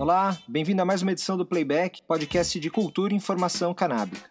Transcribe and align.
Olá, 0.00 0.38
bem-vindo 0.48 0.80
a 0.80 0.84
mais 0.86 1.02
uma 1.02 1.12
edição 1.12 1.36
do 1.36 1.44
Playback, 1.44 2.00
podcast 2.04 2.58
de 2.58 2.70
cultura 2.70 3.12
e 3.12 3.16
informação 3.18 3.74
canábica. 3.74 4.30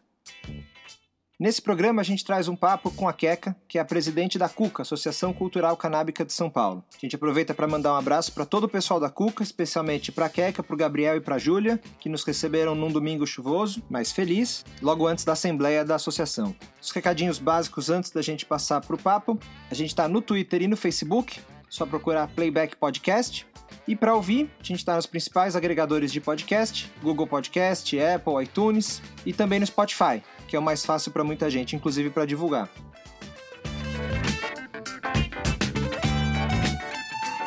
Nesse 1.39 1.61
programa 1.61 2.01
a 2.01 2.03
gente 2.03 2.25
traz 2.25 2.47
um 2.47 2.55
papo 2.55 2.89
com 2.89 3.07
a 3.07 3.13
Queca, 3.13 3.55
que 3.67 3.77
é 3.77 3.81
a 3.81 3.85
presidente 3.85 4.39
da 4.39 4.49
CUCA, 4.49 4.81
Associação 4.81 5.31
Cultural 5.31 5.77
Canábica 5.77 6.25
de 6.25 6.33
São 6.33 6.49
Paulo. 6.49 6.83
A 6.91 6.99
gente 6.99 7.15
aproveita 7.15 7.53
para 7.53 7.67
mandar 7.67 7.93
um 7.93 7.97
abraço 7.97 8.33
para 8.33 8.47
todo 8.47 8.63
o 8.63 8.67
pessoal 8.67 8.99
da 8.99 9.11
CUCA, 9.11 9.43
especialmente 9.43 10.11
para 10.11 10.25
a 10.25 10.29
Queca, 10.29 10.63
para 10.63 10.73
o 10.73 10.77
Gabriel 10.77 11.17
e 11.17 11.21
para 11.21 11.35
a 11.35 11.39
Júlia, 11.39 11.79
que 11.99 12.09
nos 12.09 12.23
receberam 12.23 12.73
num 12.73 12.91
domingo 12.91 13.27
chuvoso, 13.27 13.83
mas 13.91 14.11
feliz, 14.11 14.65
logo 14.81 15.05
antes 15.05 15.23
da 15.23 15.33
assembleia 15.33 15.85
da 15.85 15.93
associação. 15.93 16.55
Os 16.81 16.89
recadinhos 16.89 17.37
básicos 17.37 17.91
antes 17.91 18.09
da 18.09 18.23
gente 18.23 18.43
passar 18.43 18.81
para 18.81 18.95
o 18.95 18.99
papo. 18.99 19.37
A 19.69 19.75
gente 19.75 19.89
está 19.89 20.07
no 20.07 20.19
Twitter 20.19 20.63
e 20.63 20.67
no 20.67 20.75
Facebook, 20.75 21.39
só 21.69 21.85
procurar 21.85 22.27
Playback 22.29 22.75
Podcast. 22.75 23.47
E 23.89 23.95
para 23.95 24.13
ouvir, 24.13 24.51
a 24.59 24.63
gente 24.63 24.77
está 24.77 24.95
nos 24.95 25.07
principais 25.07 25.55
agregadores 25.55 26.11
de 26.11 26.21
podcast: 26.21 26.91
Google 27.01 27.25
Podcast, 27.25 27.99
Apple, 27.99 28.43
iTunes 28.43 29.01
e 29.25 29.33
também 29.33 29.59
no 29.59 29.65
Spotify, 29.65 30.21
que 30.47 30.55
é 30.55 30.59
o 30.59 30.61
mais 30.61 30.85
fácil 30.85 31.11
para 31.11 31.23
muita 31.23 31.49
gente, 31.49 31.75
inclusive 31.75 32.11
para 32.11 32.23
divulgar. 32.23 32.69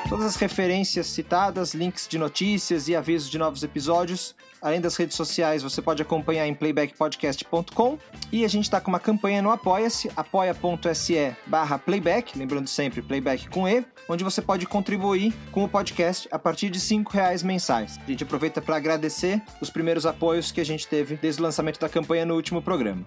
Todas 0.09 0.27
as 0.27 0.35
referências 0.35 1.07
citadas, 1.07 1.75
links 1.75 2.09
de 2.09 2.19
notícias 2.19 2.89
e 2.89 2.97
avisos 2.97 3.31
de 3.31 3.39
novos 3.39 3.63
episódios, 3.63 4.35
além 4.63 4.81
das 4.81 4.97
redes 4.97 5.17
sociais, 5.17 5.63
você 5.63 5.83
pode 5.83 6.01
acompanhar 6.01 6.47
em 6.47 6.55
playbackpodcast.com. 6.55 7.99
E 8.31 8.45
a 8.45 8.49
gente 8.49 8.65
está 8.65 8.81
com 8.81 8.91
uma 8.91 9.01
campanha 9.01 9.43
no 9.43 9.51
Apoia-se, 9.51 10.11
apoia.se 10.17 11.37
barra 11.47 11.79
playback, 11.79 12.39
lembrando 12.39 12.69
sempre, 12.69 13.03
playback 13.03 13.49
com 13.49 13.69
E, 13.69 13.85
onde 14.09 14.23
você 14.23 14.41
pode 14.41 14.65
contribuir 14.67 15.35
com 15.51 15.65
o 15.65 15.69
podcast 15.69 16.29
a 16.31 16.39
partir 16.39 16.71
de 16.71 16.79
R$ 16.79 17.05
reais 17.11 17.43
mensais. 17.43 17.99
A 18.07 18.11
gente 18.11 18.23
aproveita 18.23 18.63
para 18.63 18.77
agradecer 18.77 19.43
os 19.61 19.69
primeiros 19.69 20.07
apoios 20.07 20.53
que 20.53 20.61
a 20.61 20.65
gente 20.65 20.87
teve 20.87 21.17
desde 21.17 21.41
o 21.41 21.45
lançamento 21.45 21.81
da 21.81 21.89
campanha 21.89 22.25
no 22.25 22.35
último 22.35 22.63
programa. 22.63 23.05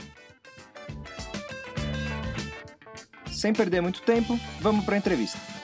Sem 3.31 3.53
perder 3.53 3.81
muito 3.81 4.01
tempo, 4.01 4.39
vamos 4.59 4.83
para 4.85 4.95
a 4.95 4.97
entrevista. 4.97 5.54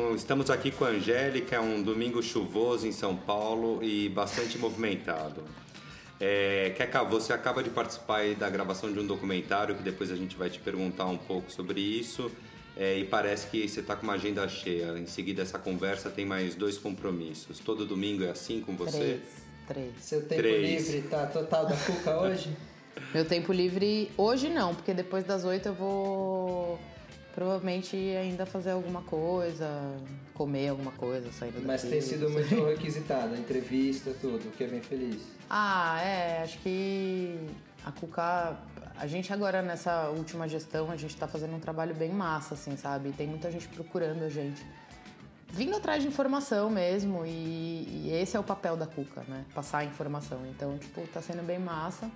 Então, 0.00 0.14
estamos 0.14 0.48
aqui 0.48 0.70
com 0.70 0.86
a 0.86 0.88
Angélica, 0.88 1.56
é 1.56 1.60
um 1.60 1.82
domingo 1.82 2.22
chuvoso 2.22 2.86
em 2.86 2.90
São 2.90 3.14
Paulo 3.14 3.84
e 3.84 4.08
bastante 4.08 4.56
movimentado. 4.56 5.44
É, 6.18 6.72
Keka, 6.74 7.04
você 7.04 7.34
acaba 7.34 7.62
de 7.62 7.68
participar 7.68 8.34
da 8.34 8.48
gravação 8.48 8.90
de 8.90 8.98
um 8.98 9.06
documentário 9.06 9.74
que 9.74 9.82
depois 9.82 10.10
a 10.10 10.16
gente 10.16 10.36
vai 10.36 10.48
te 10.48 10.58
perguntar 10.58 11.04
um 11.04 11.18
pouco 11.18 11.52
sobre 11.52 11.82
isso. 11.82 12.32
É, 12.74 12.96
e 12.98 13.04
parece 13.04 13.48
que 13.48 13.68
você 13.68 13.80
está 13.80 13.94
com 13.94 14.04
uma 14.04 14.14
agenda 14.14 14.48
cheia. 14.48 14.98
Em 14.98 15.06
seguida, 15.06 15.42
essa 15.42 15.58
conversa 15.58 16.08
tem 16.08 16.24
mais 16.24 16.54
dois 16.54 16.78
compromissos. 16.78 17.58
Todo 17.58 17.84
domingo 17.84 18.24
é 18.24 18.30
assim 18.30 18.62
com 18.62 18.74
você? 18.74 19.20
Três. 19.66 19.92
Três. 19.92 19.92
Seu 20.00 20.22
tempo 20.22 20.40
Três. 20.40 20.88
livre 20.88 21.08
tá 21.08 21.26
total 21.26 21.66
da 21.66 21.76
cuca 21.76 22.20
hoje? 22.22 22.48
Meu 23.12 23.26
tempo 23.26 23.52
livre 23.52 24.10
hoje 24.16 24.48
não, 24.48 24.74
porque 24.74 24.94
depois 24.94 25.24
das 25.24 25.44
oito 25.44 25.68
eu 25.68 25.74
vou 25.74 26.78
provavelmente 27.40 27.96
ainda 27.96 28.44
fazer 28.44 28.72
alguma 28.72 29.00
coisa, 29.00 29.66
comer 30.34 30.68
alguma 30.68 30.92
coisa, 30.92 31.32
sair 31.32 31.50
daqui. 31.50 31.66
Mas 31.66 31.80
tem 31.80 31.98
sido 31.98 32.28
muito 32.28 32.54
requisitado, 32.66 33.32
a 33.32 33.38
entrevista, 33.38 34.14
tudo, 34.20 34.46
o 34.46 34.50
que 34.50 34.64
é 34.64 34.66
bem 34.66 34.82
feliz. 34.82 35.22
Ah, 35.48 35.98
é, 36.02 36.42
acho 36.42 36.58
que 36.58 37.40
a 37.82 37.90
Cuca, 37.92 38.58
a 38.94 39.06
gente 39.06 39.32
agora 39.32 39.62
nessa 39.62 40.10
última 40.10 40.46
gestão, 40.46 40.90
a 40.90 40.96
gente 40.96 41.16
tá 41.16 41.26
fazendo 41.26 41.56
um 41.56 41.58
trabalho 41.58 41.94
bem 41.94 42.10
massa, 42.10 42.52
assim, 42.52 42.76
sabe? 42.76 43.10
Tem 43.12 43.26
muita 43.26 43.50
gente 43.50 43.68
procurando 43.68 44.22
a 44.22 44.28
gente. 44.28 44.62
Vindo 45.48 45.74
atrás 45.74 46.02
de 46.02 46.08
informação 46.08 46.68
mesmo, 46.68 47.24
e, 47.24 48.04
e 48.04 48.10
esse 48.20 48.36
é 48.36 48.40
o 48.40 48.44
papel 48.44 48.76
da 48.76 48.86
Cuca, 48.86 49.22
né? 49.26 49.46
Passar 49.54 49.78
a 49.78 49.84
informação. 49.86 50.40
Então, 50.46 50.76
tipo, 50.76 51.00
tá 51.06 51.22
sendo 51.22 51.42
bem 51.42 51.58
massa. 51.58 52.10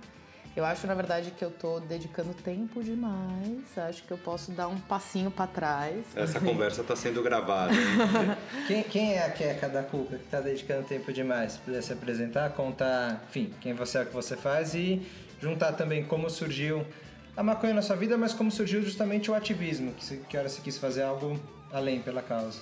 Eu 0.55 0.63
acho, 0.63 0.87
na 0.87 0.93
verdade, 0.93 1.31
que 1.31 1.43
eu 1.43 1.51
tô 1.51 1.81
dedicando 1.81 2.33
tempo 2.33 2.81
demais. 2.81 3.77
Acho 3.77 4.01
que 4.03 4.11
eu 4.11 4.17
posso 4.17 4.51
dar 4.51 4.69
um 4.69 4.79
passinho 4.79 5.29
para 5.29 5.47
trás. 5.47 6.05
Essa 6.15 6.39
conversa 6.41 6.81
está 6.81 6.95
sendo 6.95 7.21
gravada. 7.21 7.73
Quem, 8.65 8.83
quem 8.83 9.13
é 9.15 9.25
a 9.25 9.31
Queca 9.31 9.67
da 9.67 9.83
Cuca 9.83 10.17
que 10.17 10.25
tá 10.27 10.39
dedicando 10.39 10.87
tempo 10.87 11.11
demais? 11.11 11.53
Se 11.53 11.59
puder 11.59 11.83
se 11.83 11.91
apresentar, 11.91 12.49
contar, 12.51 13.21
enfim, 13.27 13.53
quem 13.59 13.73
você 13.73 13.97
é, 13.97 14.01
o 14.03 14.05
que 14.05 14.13
você 14.13 14.37
faz 14.37 14.73
e 14.73 15.05
juntar 15.41 15.73
também 15.73 16.05
como 16.05 16.29
surgiu 16.29 16.85
a 17.35 17.43
maconha 17.43 17.73
na 17.73 17.81
sua 17.81 17.97
vida, 17.97 18.17
mas 18.17 18.33
como 18.33 18.49
surgiu 18.49 18.81
justamente 18.81 19.29
o 19.29 19.33
ativismo, 19.33 19.93
que, 19.93 20.17
que 20.17 20.37
hora 20.37 20.47
você 20.47 20.61
quis 20.61 20.77
fazer 20.77 21.03
algo 21.03 21.37
além 21.71 22.01
pela 22.01 22.21
causa. 22.21 22.61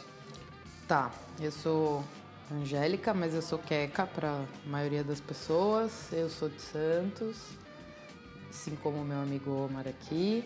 Tá, 0.88 1.12
eu 1.40 1.52
sou 1.52 2.04
Angélica, 2.52 3.14
mas 3.14 3.36
eu 3.36 3.42
sou 3.42 3.60
queca 3.60 4.08
para 4.08 4.42
maioria 4.66 5.04
das 5.04 5.20
pessoas. 5.20 6.12
Eu 6.12 6.30
sou 6.30 6.50
de 6.50 6.62
Santos, 6.62 7.38
assim 8.54 8.76
como 8.76 9.02
o 9.02 9.06
meu 9.06 9.18
amigo 9.18 9.52
Omar 9.52 9.88
aqui. 9.88 10.44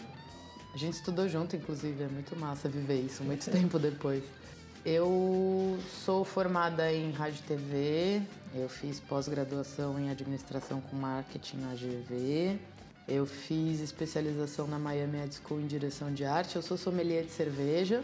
A 0.73 0.77
gente 0.77 0.93
estudou 0.93 1.27
junto, 1.27 1.55
inclusive, 1.55 2.03
é 2.03 2.07
muito 2.07 2.35
massa 2.35 2.69
viver 2.69 3.01
isso, 3.01 3.23
muito 3.23 3.49
tempo 3.51 3.77
depois. 3.77 4.23
Eu 4.85 5.77
sou 6.05 6.23
formada 6.23 6.91
em 6.93 7.11
rádio 7.11 7.41
e 7.43 7.47
TV, 7.47 8.21
eu 8.55 8.69
fiz 8.69 9.01
pós-graduação 9.01 9.99
em 9.99 10.09
administração 10.09 10.79
com 10.79 10.95
marketing 10.95 11.57
na 11.57 11.73
GV, 11.73 12.57
eu 13.07 13.25
fiz 13.25 13.81
especialização 13.81 14.65
na 14.65 14.79
Miami 14.79 15.19
Ed 15.19 15.35
School 15.35 15.59
em 15.59 15.67
direção 15.67 16.13
de 16.13 16.23
arte, 16.23 16.55
eu 16.55 16.61
sou 16.61 16.77
sommelier 16.77 17.25
de 17.25 17.31
cerveja. 17.31 18.01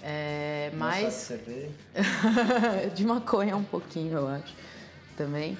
É, 0.00 0.70
Não 0.72 0.78
mas 0.78 1.14
sabe 1.14 1.42
ver? 1.46 1.70
de 2.94 3.04
maconha 3.04 3.56
um 3.56 3.64
pouquinho, 3.64 4.18
eu 4.18 4.28
acho, 4.28 4.54
também. 5.16 5.56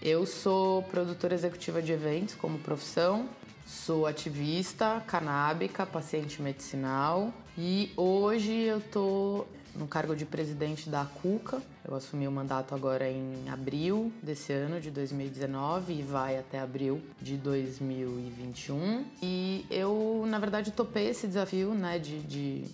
Eu 0.00 0.24
sou 0.26 0.82
produtora 0.84 1.34
executiva 1.34 1.82
de 1.82 1.90
eventos 1.90 2.36
como 2.36 2.56
profissão, 2.60 3.28
sou 3.66 4.06
ativista 4.06 5.02
canábica, 5.06 5.84
paciente 5.84 6.40
medicinal 6.40 7.34
e 7.56 7.92
hoje 7.96 8.52
eu 8.52 8.80
tô 8.80 9.44
no 9.74 9.88
cargo 9.88 10.14
de 10.14 10.24
presidente 10.24 10.88
da 10.88 11.04
CUCA. 11.04 11.60
Eu 11.84 11.96
assumi 11.96 12.28
o 12.28 12.32
mandato 12.32 12.76
agora 12.76 13.10
em 13.10 13.48
abril 13.48 14.12
desse 14.22 14.52
ano 14.52 14.80
de 14.80 14.90
2019 14.90 15.94
e 15.94 16.02
vai 16.02 16.38
até 16.38 16.60
abril 16.60 17.02
de 17.20 17.36
2021. 17.36 19.04
E 19.20 19.66
eu, 19.68 20.24
na 20.28 20.38
verdade, 20.38 20.70
topei 20.70 21.08
esse 21.08 21.26
desafio, 21.26 21.74
né, 21.74 21.98
de, 21.98 22.20
de 22.20 22.64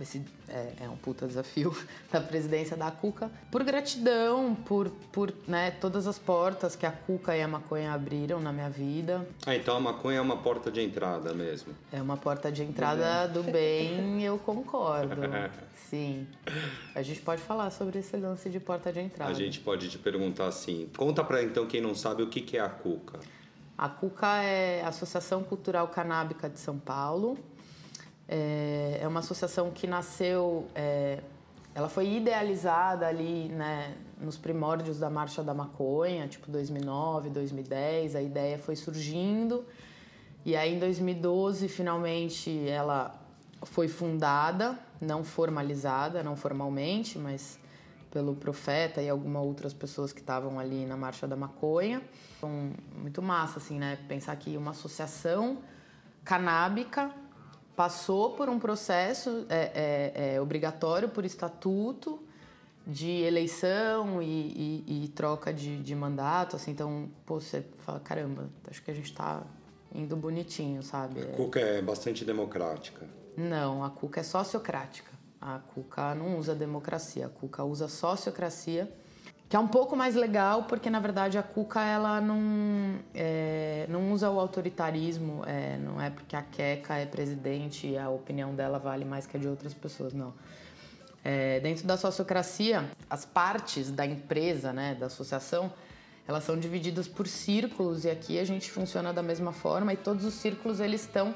esse 0.00 0.24
é, 0.48 0.72
é 0.80 0.88
um 0.88 0.96
puta 0.96 1.26
desafio 1.26 1.76
da 2.10 2.20
presidência 2.20 2.76
da 2.76 2.90
Cuca. 2.90 3.30
Por 3.50 3.62
gratidão, 3.62 4.54
por, 4.54 4.90
por 5.12 5.32
né, 5.46 5.70
todas 5.70 6.06
as 6.06 6.18
portas 6.18 6.74
que 6.74 6.84
a 6.84 6.90
Cuca 6.90 7.36
e 7.36 7.42
a 7.42 7.48
maconha 7.48 7.92
abriram 7.92 8.40
na 8.40 8.52
minha 8.52 8.70
vida. 8.70 9.26
Ah, 9.46 9.54
então 9.54 9.76
a 9.76 9.80
maconha 9.80 10.18
é 10.18 10.20
uma 10.20 10.36
porta 10.38 10.70
de 10.70 10.80
entrada 10.80 11.32
mesmo. 11.32 11.74
É 11.92 12.02
uma 12.02 12.16
porta 12.16 12.50
de 12.50 12.62
entrada 12.62 13.28
do 13.28 13.42
bem, 13.42 14.22
eu 14.22 14.38
concordo. 14.38 15.22
Sim. 15.88 16.26
A 16.94 17.02
gente 17.02 17.20
pode 17.20 17.40
falar 17.42 17.70
sobre 17.70 18.00
esse 18.00 18.16
lance 18.16 18.50
de 18.50 18.58
porta 18.58 18.92
de 18.92 19.00
entrada. 19.00 19.30
A 19.30 19.34
gente 19.34 19.60
pode 19.60 19.88
te 19.88 19.98
perguntar 19.98 20.46
assim. 20.46 20.88
Conta 20.96 21.22
pra 21.22 21.42
então 21.42 21.66
quem 21.66 21.80
não 21.80 21.94
sabe 21.94 22.22
o 22.22 22.26
que 22.26 22.40
que 22.40 22.56
é 22.56 22.60
a 22.60 22.68
cuca. 22.68 23.20
A 23.76 23.88
CUCA 23.88 24.42
é 24.42 24.82
a 24.82 24.88
Associação 24.88 25.42
Cultural 25.42 25.88
Canábica 25.88 26.48
de 26.48 26.58
São 26.58 26.78
Paulo. 26.78 27.36
É 28.28 28.84
é 29.04 29.06
uma 29.06 29.20
associação 29.20 29.70
que 29.70 29.86
nasceu, 29.86 30.66
é, 30.74 31.20
ela 31.74 31.90
foi 31.90 32.08
idealizada 32.08 33.06
ali, 33.06 33.50
né, 33.50 33.94
nos 34.18 34.38
primórdios 34.38 34.98
da 34.98 35.10
Marcha 35.10 35.42
da 35.42 35.52
Maconha, 35.52 36.26
tipo 36.26 36.50
2009, 36.50 37.28
2010. 37.28 38.16
A 38.16 38.22
ideia 38.22 38.58
foi 38.58 38.76
surgindo 38.76 39.62
e 40.42 40.56
aí 40.56 40.74
em 40.74 40.78
2012 40.78 41.68
finalmente 41.68 42.66
ela 42.66 43.14
foi 43.62 43.88
fundada, 43.88 44.78
não 45.00 45.22
formalizada, 45.22 46.22
não 46.22 46.34
formalmente, 46.34 47.18
mas 47.18 47.58
pelo 48.10 48.34
Profeta 48.34 49.02
e 49.02 49.08
algumas 49.08 49.42
outras 49.42 49.74
pessoas 49.74 50.14
que 50.14 50.20
estavam 50.20 50.58
ali 50.58 50.86
na 50.86 50.96
Marcha 50.96 51.26
da 51.26 51.36
Maconha. 51.36 52.00
Então, 52.38 52.70
muito 52.96 53.20
massa, 53.20 53.58
assim, 53.58 53.78
né? 53.78 53.98
Pensar 54.08 54.34
que 54.36 54.56
uma 54.56 54.70
associação 54.70 55.58
canábica 56.24 57.10
passou 57.76 58.30
por 58.32 58.48
um 58.48 58.58
processo 58.58 59.46
é, 59.48 60.12
é, 60.14 60.34
é, 60.34 60.40
obrigatório 60.40 61.08
por 61.08 61.24
estatuto 61.24 62.22
de 62.86 63.10
eleição 63.22 64.20
e, 64.22 64.82
e- 64.86 65.04
e 65.04 65.08
troca 65.08 65.52
de, 65.52 65.82
de 65.82 65.94
mandato, 65.94 66.56
assim, 66.56 66.70
então, 66.72 67.08
pô, 67.24 67.40
você 67.40 67.64
fala, 67.78 67.98
caramba, 68.00 68.48
acho 68.70 68.82
que 68.82 68.90
a 68.90 68.94
gente 68.94 69.12
tá 69.14 69.42
indo 69.94 70.14
bonitinho, 70.16 70.82
sabe? 70.82 71.22
A 71.22 71.26
cuca 71.28 71.60
é 71.60 71.80
bastante 71.80 72.24
democrática. 72.24 73.06
Não, 73.36 73.82
a 73.82 73.90
Cuca 73.90 74.20
é 74.20 74.22
sociocrática. 74.22 75.10
A 75.40 75.58
Cuca 75.58 76.14
não 76.14 76.38
usa 76.38 76.54
democracia, 76.54 77.26
a 77.26 77.28
Cuca 77.28 77.64
usa 77.64 77.88
sociocracia, 77.88 78.92
que 79.54 79.56
é 79.56 79.60
um 79.60 79.68
pouco 79.68 79.94
mais 79.94 80.16
legal, 80.16 80.64
porque 80.64 80.90
na 80.90 80.98
verdade 80.98 81.38
a 81.38 81.42
Cuca 81.44 81.80
ela 81.80 82.20
não, 82.20 82.98
é, 83.14 83.86
não 83.88 84.10
usa 84.10 84.28
o 84.28 84.40
autoritarismo, 84.40 85.44
é, 85.46 85.76
não 85.76 86.02
é 86.02 86.10
porque 86.10 86.34
a 86.34 86.42
Queca 86.42 86.96
é 86.96 87.06
presidente 87.06 87.86
e 87.86 87.96
a 87.96 88.10
opinião 88.10 88.52
dela 88.52 88.80
vale 88.80 89.04
mais 89.04 89.28
que 89.28 89.36
a 89.36 89.40
de 89.40 89.46
outras 89.46 89.72
pessoas, 89.72 90.12
não. 90.12 90.34
É, 91.22 91.60
dentro 91.60 91.86
da 91.86 91.96
sociocracia, 91.96 92.90
as 93.08 93.24
partes 93.24 93.92
da 93.92 94.04
empresa, 94.04 94.72
né, 94.72 94.96
da 94.96 95.06
associação, 95.06 95.72
elas 96.26 96.42
são 96.42 96.58
divididas 96.58 97.06
por 97.06 97.28
círculos 97.28 98.04
e 98.04 98.10
aqui 98.10 98.40
a 98.40 98.44
gente 98.44 98.68
funciona 98.72 99.12
da 99.12 99.22
mesma 99.22 99.52
forma 99.52 99.92
e 99.92 99.96
todos 99.96 100.24
os 100.24 100.34
círculos 100.34 100.80
eles 100.80 101.02
estão 101.02 101.32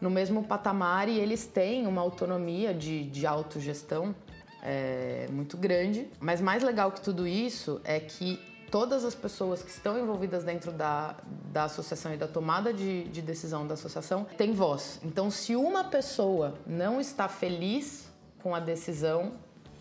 no 0.00 0.08
mesmo 0.08 0.42
patamar 0.42 1.06
e 1.06 1.20
eles 1.20 1.46
têm 1.46 1.86
uma 1.86 2.00
autonomia 2.00 2.72
de, 2.72 3.04
de 3.04 3.26
autogestão 3.26 4.14
é, 4.62 5.26
muito 5.30 5.56
grande. 5.56 6.08
Mas 6.20 6.40
mais 6.40 6.62
legal 6.62 6.92
que 6.92 7.00
tudo 7.00 7.26
isso 7.26 7.80
é 7.84 8.00
que 8.00 8.40
todas 8.70 9.04
as 9.04 9.14
pessoas 9.14 9.62
que 9.62 9.70
estão 9.70 9.98
envolvidas 9.98 10.44
dentro 10.44 10.72
da, 10.72 11.16
da 11.52 11.64
associação 11.64 12.12
e 12.12 12.16
da 12.16 12.28
tomada 12.28 12.72
de, 12.72 13.04
de 13.04 13.22
decisão 13.22 13.66
da 13.66 13.74
associação 13.74 14.26
têm 14.36 14.52
voz. 14.52 15.00
Então, 15.02 15.30
se 15.30 15.56
uma 15.56 15.84
pessoa 15.84 16.54
não 16.66 17.00
está 17.00 17.28
feliz 17.28 18.08
com 18.42 18.54
a 18.54 18.60
decisão, 18.60 19.32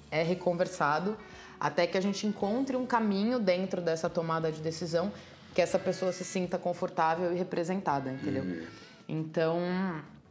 é 0.10 0.24
reconversado 0.24 1.18
até 1.60 1.88
que 1.88 1.98
a 1.98 2.02
gente 2.02 2.26
encontre 2.26 2.76
um 2.76 2.86
caminho 2.86 3.40
dentro 3.40 3.82
dessa 3.82 4.10
tomada 4.10 4.52
de 4.52 4.62
decisão 4.62 5.12
que 5.54 5.62
essa 5.62 5.80
pessoa 5.80 6.12
se 6.12 6.24
sinta 6.24 6.58
confortável 6.58 7.34
e 7.34 7.36
representada, 7.36 8.12
entendeu? 8.12 8.44
Uhum. 8.44 8.66
Então, 9.10 9.60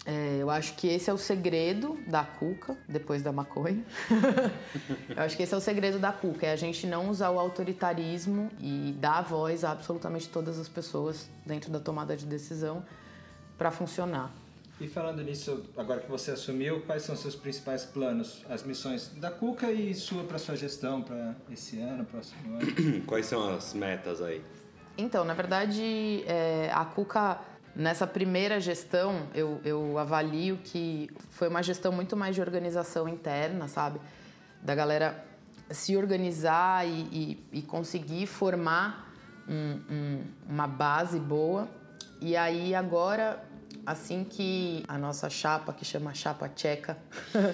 é, 0.06 0.38
eu 0.40 0.48
acho 0.48 0.74
que 0.74 0.86
esse 0.86 1.10
é 1.10 1.12
o 1.12 1.18
segredo 1.18 1.98
da 2.06 2.22
cuca, 2.22 2.76
depois 2.88 3.22
da 3.22 3.32
maconha. 3.32 3.84
eu 5.10 5.20
acho 5.20 5.36
que 5.36 5.42
esse 5.42 5.52
é 5.52 5.56
o 5.56 5.60
segredo 5.60 5.98
da 5.98 6.12
cuca, 6.12 6.46
é 6.46 6.52
a 6.52 6.56
gente 6.56 6.86
não 6.86 7.10
usar 7.10 7.30
o 7.30 7.40
autoritarismo 7.40 8.48
e 8.60 8.94
dar 9.00 9.22
voz 9.22 9.64
a 9.64 9.72
absolutamente 9.72 10.28
todas 10.28 10.60
as 10.60 10.68
pessoas 10.68 11.28
dentro 11.44 11.72
da 11.72 11.80
tomada 11.80 12.16
de 12.16 12.24
decisão 12.24 12.84
para 13.58 13.72
funcionar. 13.72 14.32
E 14.80 14.86
falando 14.86 15.22
nisso, 15.22 15.64
agora 15.76 16.00
que 16.00 16.10
você 16.10 16.32
assumiu, 16.32 16.82
quais 16.82 17.02
são 17.02 17.16
seus 17.16 17.34
principais 17.34 17.84
planos, 17.84 18.44
as 18.48 18.62
missões 18.62 19.08
da 19.16 19.30
Cuca 19.30 19.72
e 19.72 19.92
sua 19.94 20.22
para 20.22 20.38
sua 20.38 20.54
gestão 20.54 21.02
para 21.02 21.34
esse 21.50 21.80
ano, 21.80 22.04
próximo 22.04 22.58
ano? 22.58 23.02
Quais 23.08 23.26
são 23.26 23.54
as 23.54 23.72
metas 23.72 24.20
aí? 24.20 24.42
Então, 24.98 25.24
na 25.24 25.34
verdade, 25.34 26.22
é, 26.26 26.70
a 26.72 26.84
Cuca 26.84 27.40
Nessa 27.76 28.06
primeira 28.06 28.58
gestão, 28.58 29.28
eu, 29.34 29.60
eu 29.62 29.98
avalio 29.98 30.56
que 30.64 31.10
foi 31.28 31.46
uma 31.46 31.62
gestão 31.62 31.92
muito 31.92 32.16
mais 32.16 32.34
de 32.34 32.40
organização 32.40 33.06
interna, 33.06 33.68
sabe? 33.68 34.00
Da 34.62 34.74
galera 34.74 35.22
se 35.70 35.94
organizar 35.94 36.88
e, 36.88 37.00
e, 37.52 37.58
e 37.58 37.60
conseguir 37.60 38.26
formar 38.26 39.14
um, 39.46 39.80
um, 39.90 40.24
uma 40.48 40.66
base 40.66 41.20
boa. 41.20 41.68
E 42.18 42.34
aí 42.34 42.74
agora, 42.74 43.44
assim 43.84 44.24
que 44.24 44.82
a 44.88 44.96
nossa 44.96 45.28
chapa, 45.28 45.70
que 45.70 45.84
chama 45.84 46.14
Chapa 46.14 46.48
Tcheca, 46.48 46.96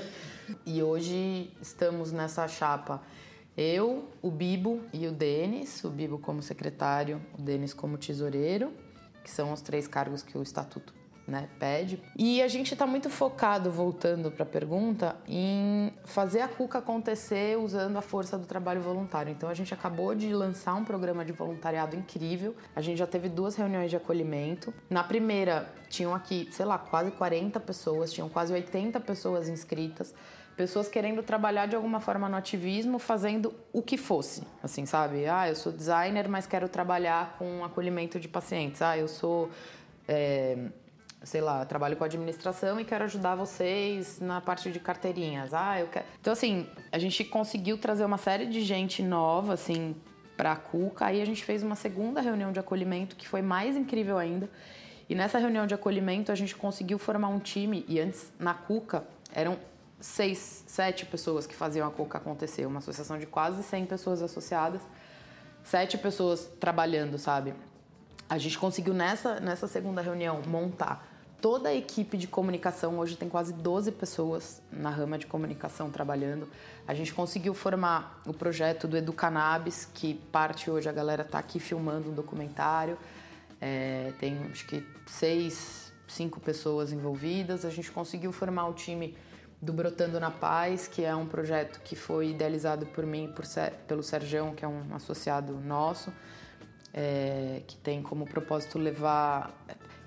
e 0.64 0.80
hoje 0.80 1.50
estamos 1.60 2.12
nessa 2.12 2.46
chapa 2.46 3.02
eu, 3.56 4.08
o 4.22 4.30
Bibo 4.30 4.82
e 4.92 5.04
o 5.08 5.10
Denis, 5.10 5.82
o 5.82 5.90
Bibo 5.90 6.16
como 6.16 6.40
secretário, 6.40 7.20
o 7.36 7.42
Denis 7.42 7.74
como 7.74 7.98
tesoureiro 7.98 8.72
que 9.22 9.30
são 9.30 9.52
os 9.52 9.60
três 9.60 9.86
cargos 9.86 10.22
que 10.22 10.36
o 10.36 10.42
estatuto 10.42 10.92
né, 11.26 11.48
pede. 11.58 12.02
E 12.18 12.42
a 12.42 12.48
gente 12.48 12.72
está 12.72 12.86
muito 12.86 13.08
focado, 13.08 13.70
voltando 13.70 14.30
para 14.30 14.42
a 14.42 14.46
pergunta, 14.46 15.16
em 15.26 15.92
fazer 16.04 16.40
a 16.40 16.48
CUCA 16.48 16.78
acontecer 16.78 17.58
usando 17.58 17.96
a 17.96 18.02
força 18.02 18.36
do 18.36 18.46
trabalho 18.46 18.80
voluntário. 18.80 19.30
Então 19.30 19.48
a 19.48 19.54
gente 19.54 19.72
acabou 19.72 20.14
de 20.14 20.32
lançar 20.32 20.74
um 20.74 20.84
programa 20.84 21.24
de 21.24 21.32
voluntariado 21.32 21.96
incrível. 21.96 22.54
A 22.74 22.80
gente 22.80 22.98
já 22.98 23.06
teve 23.06 23.28
duas 23.28 23.54
reuniões 23.54 23.90
de 23.90 23.96
acolhimento. 23.96 24.74
Na 24.90 25.04
primeira, 25.04 25.72
tinham 25.88 26.14
aqui, 26.14 26.48
sei 26.50 26.66
lá, 26.66 26.78
quase 26.78 27.10
40 27.12 27.60
pessoas, 27.60 28.12
tinham 28.12 28.28
quase 28.28 28.52
80 28.52 28.98
pessoas 29.00 29.48
inscritas 29.48 30.14
pessoas 30.56 30.88
querendo 30.88 31.22
trabalhar 31.22 31.66
de 31.66 31.74
alguma 31.74 32.00
forma 32.00 32.28
no 32.28 32.36
ativismo, 32.36 32.98
fazendo 32.98 33.54
o 33.72 33.82
que 33.82 33.96
fosse, 33.96 34.42
assim, 34.62 34.86
sabe? 34.86 35.26
Ah, 35.26 35.48
eu 35.48 35.54
sou 35.54 35.72
designer, 35.72 36.28
mas 36.28 36.46
quero 36.46 36.68
trabalhar 36.68 37.36
com 37.38 37.64
acolhimento 37.64 38.20
de 38.20 38.28
pacientes. 38.28 38.82
Ah, 38.82 38.96
eu 38.96 39.08
sou, 39.08 39.50
é, 40.06 40.58
sei 41.22 41.40
lá, 41.40 41.64
trabalho 41.64 41.96
com 41.96 42.04
administração 42.04 42.78
e 42.78 42.84
quero 42.84 43.04
ajudar 43.04 43.34
vocês 43.34 44.20
na 44.20 44.40
parte 44.40 44.70
de 44.70 44.78
carteirinhas. 44.78 45.54
Ah, 45.54 45.80
eu 45.80 45.88
quero. 45.88 46.04
Então, 46.20 46.32
assim, 46.32 46.66
a 46.90 46.98
gente 46.98 47.24
conseguiu 47.24 47.78
trazer 47.78 48.04
uma 48.04 48.18
série 48.18 48.46
de 48.46 48.60
gente 48.60 49.02
nova, 49.02 49.54
assim, 49.54 49.96
para 50.36 50.52
a 50.52 50.56
Cuca. 50.56 51.06
Aí 51.06 51.20
a 51.22 51.24
gente 51.24 51.44
fez 51.44 51.62
uma 51.62 51.76
segunda 51.76 52.20
reunião 52.20 52.52
de 52.52 52.60
acolhimento 52.60 53.16
que 53.16 53.26
foi 53.26 53.42
mais 53.42 53.76
incrível 53.76 54.18
ainda. 54.18 54.50
E 55.08 55.14
nessa 55.14 55.38
reunião 55.38 55.66
de 55.66 55.74
acolhimento 55.74 56.30
a 56.30 56.34
gente 56.34 56.54
conseguiu 56.54 56.98
formar 56.98 57.28
um 57.28 57.38
time. 57.38 57.84
E 57.88 58.00
antes 58.00 58.32
na 58.38 58.54
Cuca 58.54 59.04
eram 59.34 59.58
seis, 60.02 60.64
sete 60.66 61.06
pessoas 61.06 61.46
que 61.46 61.54
faziam 61.54 61.86
a 61.86 61.90
Coca 61.90 62.18
acontecer, 62.18 62.66
uma 62.66 62.78
associação 62.78 63.18
de 63.18 63.24
quase 63.24 63.62
100 63.62 63.86
pessoas 63.86 64.20
associadas, 64.20 64.82
sete 65.62 65.96
pessoas 65.96 66.50
trabalhando, 66.58 67.16
sabe? 67.18 67.54
A 68.28 68.36
gente 68.36 68.58
conseguiu 68.58 68.92
nessa, 68.92 69.38
nessa 69.38 69.68
segunda 69.68 70.02
reunião 70.02 70.42
montar 70.46 71.08
toda 71.40 71.68
a 71.68 71.74
equipe 71.74 72.16
de 72.16 72.26
comunicação, 72.26 72.98
hoje 72.98 73.16
tem 73.16 73.28
quase 73.28 73.52
12 73.52 73.92
pessoas 73.92 74.60
na 74.70 74.90
rama 74.90 75.18
de 75.18 75.26
comunicação 75.26 75.90
trabalhando. 75.90 76.48
A 76.86 76.94
gente 76.94 77.12
conseguiu 77.12 77.52
formar 77.52 78.22
o 78.26 78.32
projeto 78.32 78.86
do 78.86 78.96
Educanabis, 78.96 79.88
que 79.92 80.14
parte 80.30 80.70
hoje 80.70 80.88
a 80.88 80.92
galera 80.92 81.22
está 81.22 81.38
aqui 81.38 81.58
filmando 81.58 82.10
um 82.10 82.14
documentário. 82.14 82.96
É, 83.60 84.12
tem 84.18 84.38
acho 84.50 84.66
que 84.66 84.86
seis, 85.06 85.92
cinco 86.06 86.40
pessoas 86.40 86.92
envolvidas. 86.92 87.64
A 87.64 87.70
gente 87.70 87.90
conseguiu 87.90 88.30
formar 88.30 88.68
o 88.68 88.72
time 88.72 89.16
do 89.62 89.72
Brotando 89.72 90.18
na 90.18 90.30
Paz, 90.30 90.88
que 90.88 91.04
é 91.04 91.14
um 91.14 91.24
projeto 91.24 91.80
que 91.84 91.94
foi 91.94 92.30
idealizado 92.30 92.84
por 92.86 93.06
mim, 93.06 93.32
por, 93.32 93.44
pelo 93.86 94.02
Sergião, 94.02 94.52
que 94.56 94.64
é 94.64 94.68
um 94.68 94.92
associado 94.92 95.52
nosso, 95.52 96.12
é, 96.92 97.62
que 97.64 97.76
tem 97.76 98.02
como 98.02 98.26
propósito 98.26 98.76
levar. 98.76 99.54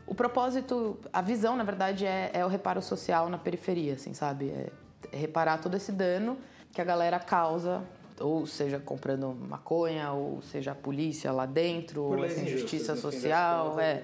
O 0.05 0.13
propósito, 0.13 0.99
a 1.11 1.21
visão, 1.21 1.55
na 1.55 1.63
verdade, 1.63 2.05
é, 2.05 2.31
é 2.33 2.45
o 2.45 2.49
reparo 2.49 2.81
social 2.81 3.29
na 3.29 3.37
periferia, 3.37 3.93
assim, 3.93 4.13
sabe? 4.13 4.49
É, 4.49 4.71
reparar 5.13 5.59
todo 5.59 5.77
esse 5.77 5.93
dano 5.93 6.37
que 6.73 6.81
a 6.81 6.83
galera 6.83 7.17
causa 7.17 7.81
ou 8.19 8.45
seja 8.45 8.79
comprando 8.79 9.33
maconha, 9.33 10.11
ou 10.11 10.41
seja 10.41 10.71
a 10.71 10.75
polícia 10.75 11.31
lá 11.31 11.45
dentro, 11.45 12.01
ou 12.01 12.23
a 12.23 12.27
injustiça 12.27 12.95
social, 12.95 13.79
é. 13.79 14.03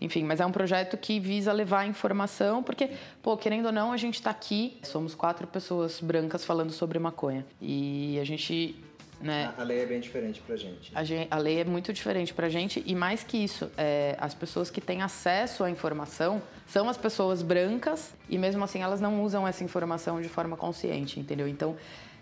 Enfim, 0.00 0.24
mas 0.24 0.40
é 0.40 0.46
um 0.46 0.52
projeto 0.52 0.96
que 0.96 1.20
visa 1.20 1.52
levar 1.52 1.86
informação, 1.86 2.62
porque, 2.62 2.90
pô, 3.22 3.36
querendo 3.36 3.66
ou 3.66 3.72
não, 3.72 3.92
a 3.92 3.96
gente 3.96 4.14
está 4.14 4.30
aqui, 4.30 4.78
somos 4.82 5.14
quatro 5.14 5.46
pessoas 5.46 6.00
brancas 6.00 6.44
falando 6.44 6.72
sobre 6.72 6.98
maconha. 6.98 7.44
E 7.60 8.18
a 8.18 8.24
gente 8.24 8.76
né? 9.20 9.52
A 9.58 9.62
lei 9.62 9.80
é 9.80 9.86
bem 9.86 10.00
diferente 10.00 10.40
pra 10.40 10.56
gente. 10.56 10.90
A, 10.94 11.04
gente, 11.04 11.28
a 11.30 11.36
lei 11.36 11.60
é 11.60 11.64
muito 11.64 11.92
diferente 11.92 12.32
pra 12.32 12.48
gente 12.48 12.82
e 12.86 12.94
mais 12.94 13.22
que 13.22 13.36
isso, 13.36 13.70
é, 13.76 14.16
as 14.18 14.32
pessoas 14.32 14.70
que 14.70 14.80
têm 14.80 15.02
acesso 15.02 15.62
à 15.62 15.70
informação 15.70 16.40
são 16.66 16.88
as 16.88 16.96
pessoas 16.96 17.42
brancas 17.42 18.14
e 18.28 18.38
mesmo 18.38 18.64
assim 18.64 18.82
elas 18.82 18.98
não 19.00 19.22
usam 19.22 19.46
essa 19.46 19.62
informação 19.62 20.22
de 20.22 20.28
forma 20.28 20.56
consciente, 20.56 21.20
entendeu? 21.20 21.46
Então 21.46 21.76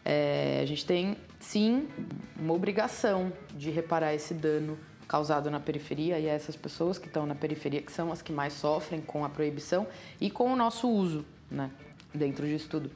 é, 0.04 0.60
a 0.60 0.66
gente 0.66 0.84
tem 0.84 1.16
sim 1.38 1.86
uma 2.36 2.52
obrigação 2.52 3.32
de 3.54 3.70
reparar 3.70 4.12
esse 4.12 4.34
dano 4.34 4.76
causado 5.08 5.50
na 5.50 5.58
periferia 5.58 6.18
e 6.20 6.26
essas 6.26 6.54
pessoas 6.54 6.98
que 6.98 7.06
estão 7.06 7.26
na 7.26 7.34
periferia 7.34 7.80
que 7.80 7.90
são 7.90 8.12
as 8.12 8.20
que 8.20 8.30
mais 8.30 8.52
sofrem 8.52 9.00
com 9.00 9.24
a 9.24 9.28
proibição 9.28 9.86
e 10.20 10.30
com 10.30 10.52
o 10.52 10.54
nosso 10.56 10.86
uso, 10.88 11.24
né, 11.50 11.70
dentro 12.14 12.46
disso 12.46 12.68
tudo. 12.68 12.90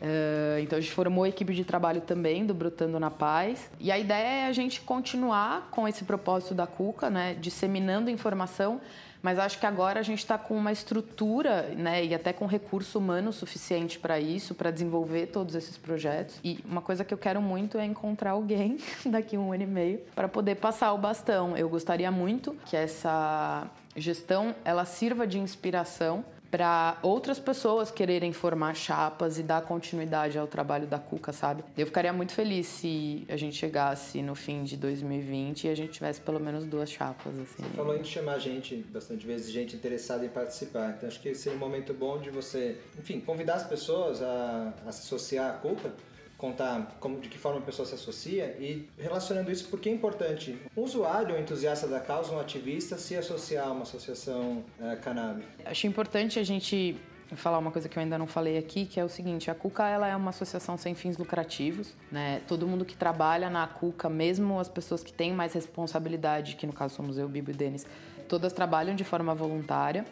Uh, 0.00 0.60
então 0.60 0.78
a 0.78 0.80
gente 0.80 0.92
formou 0.92 1.24
a 1.24 1.28
equipe 1.28 1.52
de 1.52 1.64
trabalho 1.64 2.00
também 2.00 2.46
do 2.46 2.54
Brotando 2.54 3.00
na 3.00 3.10
Paz. 3.10 3.68
E 3.80 3.90
a 3.90 3.98
ideia 3.98 4.44
é 4.44 4.46
a 4.46 4.52
gente 4.52 4.80
continuar 4.80 5.68
com 5.72 5.88
esse 5.88 6.04
propósito 6.04 6.54
da 6.54 6.66
Cuca, 6.66 7.10
né, 7.10 7.34
disseminando 7.34 8.08
informação 8.08 8.80
mas 9.22 9.38
acho 9.38 9.58
que 9.58 9.66
agora 9.66 10.00
a 10.00 10.02
gente 10.02 10.18
está 10.18 10.38
com 10.38 10.56
uma 10.56 10.72
estrutura 10.72 11.62
né, 11.76 12.04
e 12.04 12.14
até 12.14 12.32
com 12.32 12.46
recurso 12.46 12.98
humano 12.98 13.32
suficiente 13.32 13.98
para 13.98 14.18
isso, 14.18 14.54
para 14.54 14.70
desenvolver 14.70 15.26
todos 15.26 15.54
esses 15.54 15.76
projetos. 15.76 16.38
E 16.42 16.60
uma 16.64 16.80
coisa 16.80 17.04
que 17.04 17.12
eu 17.12 17.18
quero 17.18 17.40
muito 17.40 17.78
é 17.78 17.84
encontrar 17.84 18.32
alguém 18.32 18.78
daqui 19.06 19.36
um 19.36 19.52
ano 19.52 19.62
e 19.62 19.66
meio 19.66 20.00
para 20.14 20.28
poder 20.28 20.56
passar 20.56 20.92
o 20.92 20.98
bastão. 20.98 21.56
Eu 21.56 21.68
gostaria 21.68 22.10
muito 22.10 22.56
que 22.66 22.76
essa 22.76 23.66
gestão 23.96 24.54
ela 24.64 24.84
sirva 24.84 25.26
de 25.26 25.38
inspiração 25.38 26.24
para 26.50 26.98
outras 27.02 27.38
pessoas 27.38 27.90
quererem 27.90 28.32
formar 28.32 28.74
chapas 28.74 29.38
e 29.38 29.42
dar 29.42 29.62
continuidade 29.62 30.38
ao 30.38 30.46
trabalho 30.46 30.86
da 30.86 30.98
Cuca, 30.98 31.32
sabe? 31.32 31.62
Eu 31.76 31.86
ficaria 31.86 32.12
muito 32.12 32.32
feliz 32.32 32.66
se 32.66 33.26
a 33.28 33.36
gente 33.36 33.56
chegasse 33.56 34.22
no 34.22 34.34
fim 34.34 34.64
de 34.64 34.76
2020 34.76 35.64
e 35.64 35.68
a 35.68 35.74
gente 35.74 35.92
tivesse 35.92 36.20
pelo 36.20 36.40
menos 36.40 36.64
duas 36.64 36.90
chapas, 36.90 37.38
assim. 37.38 37.62
Você 37.62 37.76
falou 37.76 37.96
em 37.96 38.04
chamar 38.04 38.38
gente, 38.38 38.76
bastante 38.76 39.26
vezes, 39.26 39.50
gente 39.50 39.76
interessada 39.76 40.24
em 40.24 40.28
participar. 40.28 40.94
Então 40.96 41.08
acho 41.08 41.20
que 41.20 41.34
seria 41.34 41.56
um 41.56 41.60
momento 41.60 41.92
bom 41.92 42.18
de 42.18 42.30
você, 42.30 42.78
enfim, 42.98 43.20
convidar 43.20 43.54
as 43.54 43.66
pessoas 43.66 44.22
a, 44.22 44.72
a 44.86 44.92
se 44.92 45.02
associar 45.02 45.50
à 45.50 45.52
Cuca 45.52 45.92
contar 46.38 46.96
como, 47.00 47.20
de 47.20 47.28
que 47.28 47.36
forma 47.36 47.58
a 47.58 47.62
pessoa 47.62 47.86
se 47.86 47.94
associa 47.94 48.56
e 48.60 48.88
relacionando 48.96 49.50
isso, 49.50 49.68
porque 49.68 49.88
é 49.88 49.92
importante 49.92 50.56
um 50.76 50.82
usuário, 50.82 51.34
um 51.34 51.38
entusiasta 51.38 51.88
da 51.88 52.00
causa, 52.00 52.32
um 52.32 52.38
ativista, 52.38 52.96
se 52.96 53.16
associar 53.16 53.66
a 53.66 53.72
uma 53.72 53.82
associação 53.82 54.64
uh, 54.78 54.96
canábica. 55.02 55.48
Acho 55.64 55.88
importante 55.88 56.38
a 56.38 56.44
gente 56.44 56.96
falar 57.36 57.58
uma 57.58 57.70
coisa 57.70 57.88
que 57.88 57.98
eu 57.98 58.02
ainda 58.02 58.16
não 58.16 58.26
falei 58.26 58.56
aqui, 58.56 58.86
que 58.86 58.98
é 58.98 59.04
o 59.04 59.08
seguinte, 59.08 59.50
a 59.50 59.54
Cuca 59.54 59.86
ela 59.88 60.06
é 60.08 60.16
uma 60.16 60.30
associação 60.30 60.78
sem 60.78 60.94
fins 60.94 61.18
lucrativos, 61.18 61.92
né? 62.10 62.40
Todo 62.46 62.66
mundo 62.66 62.84
que 62.84 62.96
trabalha 62.96 63.50
na 63.50 63.66
Cuca, 63.66 64.08
mesmo 64.08 64.58
as 64.58 64.68
pessoas 64.68 65.02
que 65.02 65.12
têm 65.12 65.32
mais 65.32 65.52
responsabilidade, 65.52 66.56
que 66.56 66.66
no 66.66 66.72
caso 66.72 66.94
somos 66.94 67.18
eu, 67.18 67.28
Bibo 67.28 67.50
e 67.50 67.54
Denis, 67.54 67.84
todas 68.28 68.52
trabalham 68.52 68.94
de 68.94 69.04
forma 69.04 69.34
voluntária. 69.34 70.04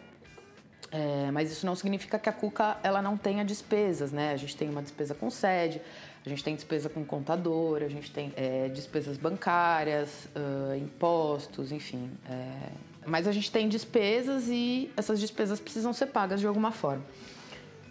É, 0.89 1.29
mas 1.31 1.51
isso 1.51 1.65
não 1.65 1.75
significa 1.75 2.17
que 2.17 2.29
a 2.29 2.31
Cuca 2.31 2.77
ela 2.81 3.01
não 3.01 3.17
tenha 3.17 3.43
despesas, 3.43 4.11
né? 4.11 4.31
A 4.31 4.37
gente 4.37 4.55
tem 4.55 4.69
uma 4.69 4.81
despesa 4.81 5.13
com 5.13 5.29
sede, 5.29 5.81
a 6.27 6.29
gente 6.29 6.43
tem 6.43 6.55
despesa 6.55 6.89
com 6.89 7.05
contador, 7.05 7.81
a 7.81 7.87
gente 7.87 8.11
tem 8.11 8.33
é, 8.35 8.67
despesas 8.67 9.15
bancárias, 9.15 10.27
uh, 10.35 10.75
impostos, 10.75 11.71
enfim. 11.71 12.11
É... 12.29 12.69
Mas 13.05 13.25
a 13.27 13.31
gente 13.31 13.49
tem 13.49 13.69
despesas 13.69 14.49
e 14.49 14.91
essas 14.97 15.21
despesas 15.21 15.57
precisam 15.57 15.93
ser 15.93 16.07
pagas 16.07 16.41
de 16.41 16.45
alguma 16.45 16.71
forma. 16.71 17.05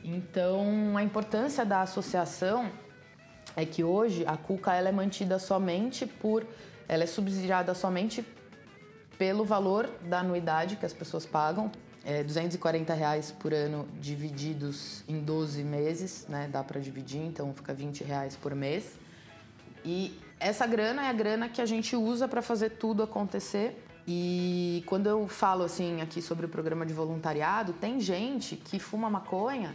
Então, 0.04 0.98
a 0.98 1.02
importância 1.02 1.64
da 1.64 1.80
associação 1.80 2.70
é 3.56 3.64
que 3.64 3.82
hoje 3.82 4.22
a 4.26 4.36
Cuca 4.36 4.74
ela 4.74 4.90
é 4.90 4.92
mantida 4.92 5.38
somente 5.38 6.04
por, 6.04 6.46
ela 6.86 7.04
é 7.04 7.06
subsidiada 7.06 7.72
somente 7.74 8.22
pelo 9.16 9.46
valor 9.46 9.90
da 10.02 10.20
anuidade 10.20 10.76
que 10.76 10.84
as 10.84 10.92
pessoas 10.92 11.24
pagam 11.24 11.72
é, 12.06 12.22
240 12.22 12.94
reais 12.94 13.32
por 13.32 13.52
ano 13.52 13.88
divididos 14.00 15.02
em 15.08 15.20
12 15.20 15.64
meses, 15.64 16.24
né? 16.28 16.48
Dá 16.50 16.62
para 16.62 16.80
dividir, 16.80 17.20
então 17.20 17.52
fica 17.52 17.74
20 17.74 18.04
reais 18.04 18.36
por 18.36 18.54
mês. 18.54 18.92
E 19.84 20.16
essa 20.38 20.64
grana 20.68 21.06
é 21.06 21.08
a 21.08 21.12
grana 21.12 21.48
que 21.48 21.60
a 21.60 21.66
gente 21.66 21.96
usa 21.96 22.28
para 22.28 22.40
fazer 22.40 22.70
tudo 22.70 23.02
acontecer. 23.02 23.84
E 24.06 24.84
quando 24.86 25.08
eu 25.08 25.26
falo 25.26 25.64
assim 25.64 26.00
aqui 26.00 26.22
sobre 26.22 26.46
o 26.46 26.48
programa 26.48 26.86
de 26.86 26.94
voluntariado, 26.94 27.72
tem 27.72 27.98
gente 27.98 28.54
que 28.54 28.78
fuma 28.78 29.10
maconha 29.10 29.74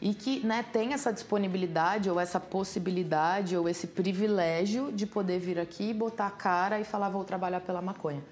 e 0.00 0.14
que 0.14 0.46
né, 0.46 0.64
tem 0.72 0.92
essa 0.92 1.12
disponibilidade 1.12 2.08
ou 2.08 2.20
essa 2.20 2.38
possibilidade 2.38 3.56
ou 3.56 3.68
esse 3.68 3.88
privilégio 3.88 4.92
de 4.92 5.06
poder 5.06 5.40
vir 5.40 5.58
aqui, 5.58 5.92
botar 5.92 6.28
a 6.28 6.30
cara 6.30 6.78
e 6.78 6.84
falar 6.84 7.08
vou 7.08 7.24
trabalhar 7.24 7.60
pela 7.60 7.82
maconha. 7.82 8.22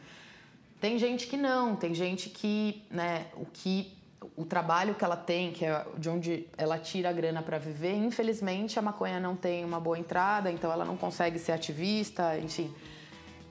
Tem 0.83 0.99
gente 0.99 1.29
que 1.29 1.37
não, 1.37 1.77
tem 1.77 1.95
gente 1.95 2.29
que, 2.29 2.85
né, 2.91 3.27
o 3.37 3.47
que 3.47 3.97
o 4.37 4.45
trabalho 4.45 4.97
que 4.97 5.05
ela 5.05 5.17
tem, 5.17 5.53
que 5.53 5.65
é 5.65 5.87
de 5.97 6.11
onde 6.11 6.49
ela 6.59 6.77
tira 6.77 7.09
a 7.09 7.13
grana 7.13 7.41
para 7.41 7.57
viver, 7.57 7.95
infelizmente 7.95 8.81
a 8.81 8.83
maconha 8.83 9.21
não 9.21 9.37
tem 9.37 9.65
uma 9.65 9.79
boa 9.79 9.97
entrada, 9.97 10.51
então 10.51 10.73
ela 10.73 10.85
não 10.85 10.97
consegue 10.97 11.39
ser 11.39 11.53
ativista, 11.53 12.37
enfim. 12.37 12.75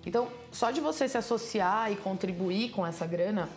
Então, 0.06 0.28
só 0.52 0.72
de 0.72 0.82
você 0.82 1.08
se 1.08 1.18
associar 1.18 1.90
e 1.90 1.96
contribuir 1.96 2.72
com 2.72 2.86
essa 2.86 3.08
grana, 3.08 3.48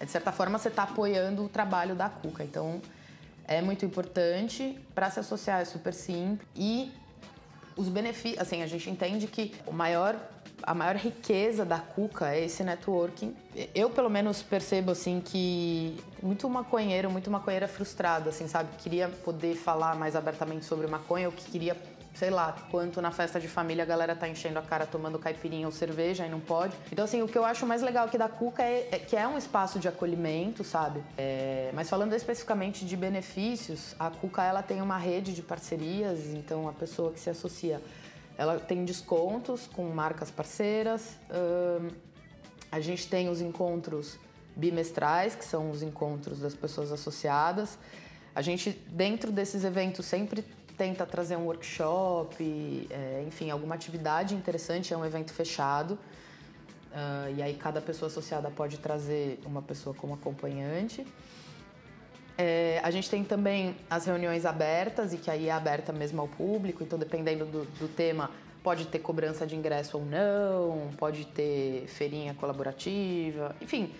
de 0.00 0.10
certa 0.10 0.32
forma 0.32 0.58
você 0.58 0.68
está 0.68 0.84
apoiando 0.84 1.44
o 1.44 1.50
trabalho 1.50 1.94
da 1.94 2.08
Cuca. 2.08 2.42
Então, 2.42 2.80
é 3.46 3.60
muito 3.60 3.84
importante. 3.84 4.78
Para 4.94 5.10
se 5.10 5.20
associar 5.20 5.60
é 5.60 5.66
super 5.66 5.92
simples. 5.92 6.48
E 6.56 6.90
os 7.76 7.90
benefícios, 7.90 8.40
assim, 8.40 8.62
a 8.62 8.66
gente 8.66 8.88
entende 8.88 9.26
que 9.26 9.54
o 9.66 9.72
maior 9.72 10.18
a 10.62 10.74
maior 10.74 10.96
riqueza 10.96 11.64
da 11.64 11.78
Cuca 11.78 12.34
é 12.34 12.44
esse 12.44 12.62
networking. 12.62 13.34
Eu, 13.74 13.90
pelo 13.90 14.10
menos, 14.10 14.42
percebo, 14.42 14.90
assim, 14.90 15.20
que 15.24 15.96
muito 16.22 16.48
maconheiro, 16.48 17.10
muito 17.10 17.30
maconheira 17.30 17.68
frustrado, 17.68 18.28
assim, 18.28 18.46
sabe? 18.46 18.68
Queria 18.78 19.08
poder 19.08 19.56
falar 19.56 19.94
mais 19.96 20.14
abertamente 20.14 20.64
sobre 20.64 20.86
maconha, 20.86 21.28
o 21.28 21.32
que 21.32 21.50
queria, 21.50 21.76
sei 22.14 22.30
lá, 22.30 22.54
quanto 22.70 23.00
na 23.00 23.10
festa 23.10 23.40
de 23.40 23.48
família 23.48 23.84
a 23.84 23.86
galera 23.86 24.14
tá 24.14 24.28
enchendo 24.28 24.58
a 24.58 24.62
cara 24.62 24.86
tomando 24.86 25.18
caipirinha 25.18 25.66
ou 25.66 25.72
cerveja 25.72 26.26
e 26.26 26.28
não 26.28 26.40
pode. 26.40 26.76
Então, 26.92 27.04
assim, 27.04 27.22
o 27.22 27.28
que 27.28 27.38
eu 27.38 27.44
acho 27.44 27.66
mais 27.66 27.82
legal 27.82 28.06
aqui 28.06 28.18
da 28.18 28.28
Cuca 28.28 28.62
é, 28.62 28.88
é 28.92 28.98
que 28.98 29.16
é 29.16 29.26
um 29.26 29.38
espaço 29.38 29.78
de 29.78 29.88
acolhimento, 29.88 30.64
sabe? 30.64 31.02
É, 31.16 31.70
mas 31.74 31.88
falando 31.88 32.14
especificamente 32.14 32.84
de 32.84 32.96
benefícios, 32.96 33.94
a 33.98 34.10
Cuca, 34.10 34.42
ela 34.42 34.62
tem 34.62 34.82
uma 34.82 34.98
rede 34.98 35.32
de 35.32 35.42
parcerias, 35.42 36.26
então 36.34 36.68
a 36.68 36.72
pessoa 36.72 37.12
que 37.12 37.20
se 37.20 37.30
associa 37.30 37.80
ela 38.38 38.58
tem 38.58 38.84
descontos 38.84 39.66
com 39.66 39.84
marcas 39.90 40.30
parceiras. 40.30 41.18
A 42.70 42.80
gente 42.80 43.08
tem 43.08 43.28
os 43.28 43.40
encontros 43.40 44.16
bimestrais, 44.54 45.34
que 45.34 45.44
são 45.44 45.70
os 45.70 45.82
encontros 45.82 46.38
das 46.38 46.54
pessoas 46.54 46.92
associadas. 46.92 47.78
A 48.34 48.40
gente, 48.40 48.70
dentro 48.88 49.32
desses 49.32 49.64
eventos, 49.64 50.06
sempre 50.06 50.44
tenta 50.76 51.04
trazer 51.04 51.36
um 51.36 51.44
workshop, 51.46 52.86
é, 52.88 53.24
enfim, 53.26 53.50
alguma 53.50 53.74
atividade 53.74 54.34
interessante. 54.34 54.94
É 54.94 54.96
um 54.96 55.04
evento 55.04 55.32
fechado. 55.32 55.98
Uh, 56.88 57.36
e 57.36 57.42
aí 57.42 57.54
cada 57.54 57.80
pessoa 57.80 58.08
associada 58.08 58.50
pode 58.50 58.78
trazer 58.78 59.40
uma 59.44 59.60
pessoa 59.60 59.94
como 59.94 60.14
acompanhante. 60.14 61.06
É, 62.40 62.80
a 62.84 62.90
gente 62.92 63.10
tem 63.10 63.24
também 63.24 63.74
as 63.90 64.06
reuniões 64.06 64.46
abertas, 64.46 65.12
e 65.12 65.18
que 65.18 65.28
aí 65.28 65.48
é 65.48 65.50
aberta 65.50 65.92
mesmo 65.92 66.20
ao 66.20 66.28
público, 66.28 66.84
então 66.84 66.96
dependendo 66.96 67.44
do, 67.44 67.64
do 67.64 67.88
tema, 67.88 68.30
pode 68.62 68.86
ter 68.86 69.00
cobrança 69.00 69.44
de 69.44 69.56
ingresso 69.56 69.98
ou 69.98 70.04
não, 70.04 70.90
pode 70.96 71.26
ter 71.26 71.86
feirinha 71.88 72.34
colaborativa, 72.34 73.56
enfim. 73.60 73.92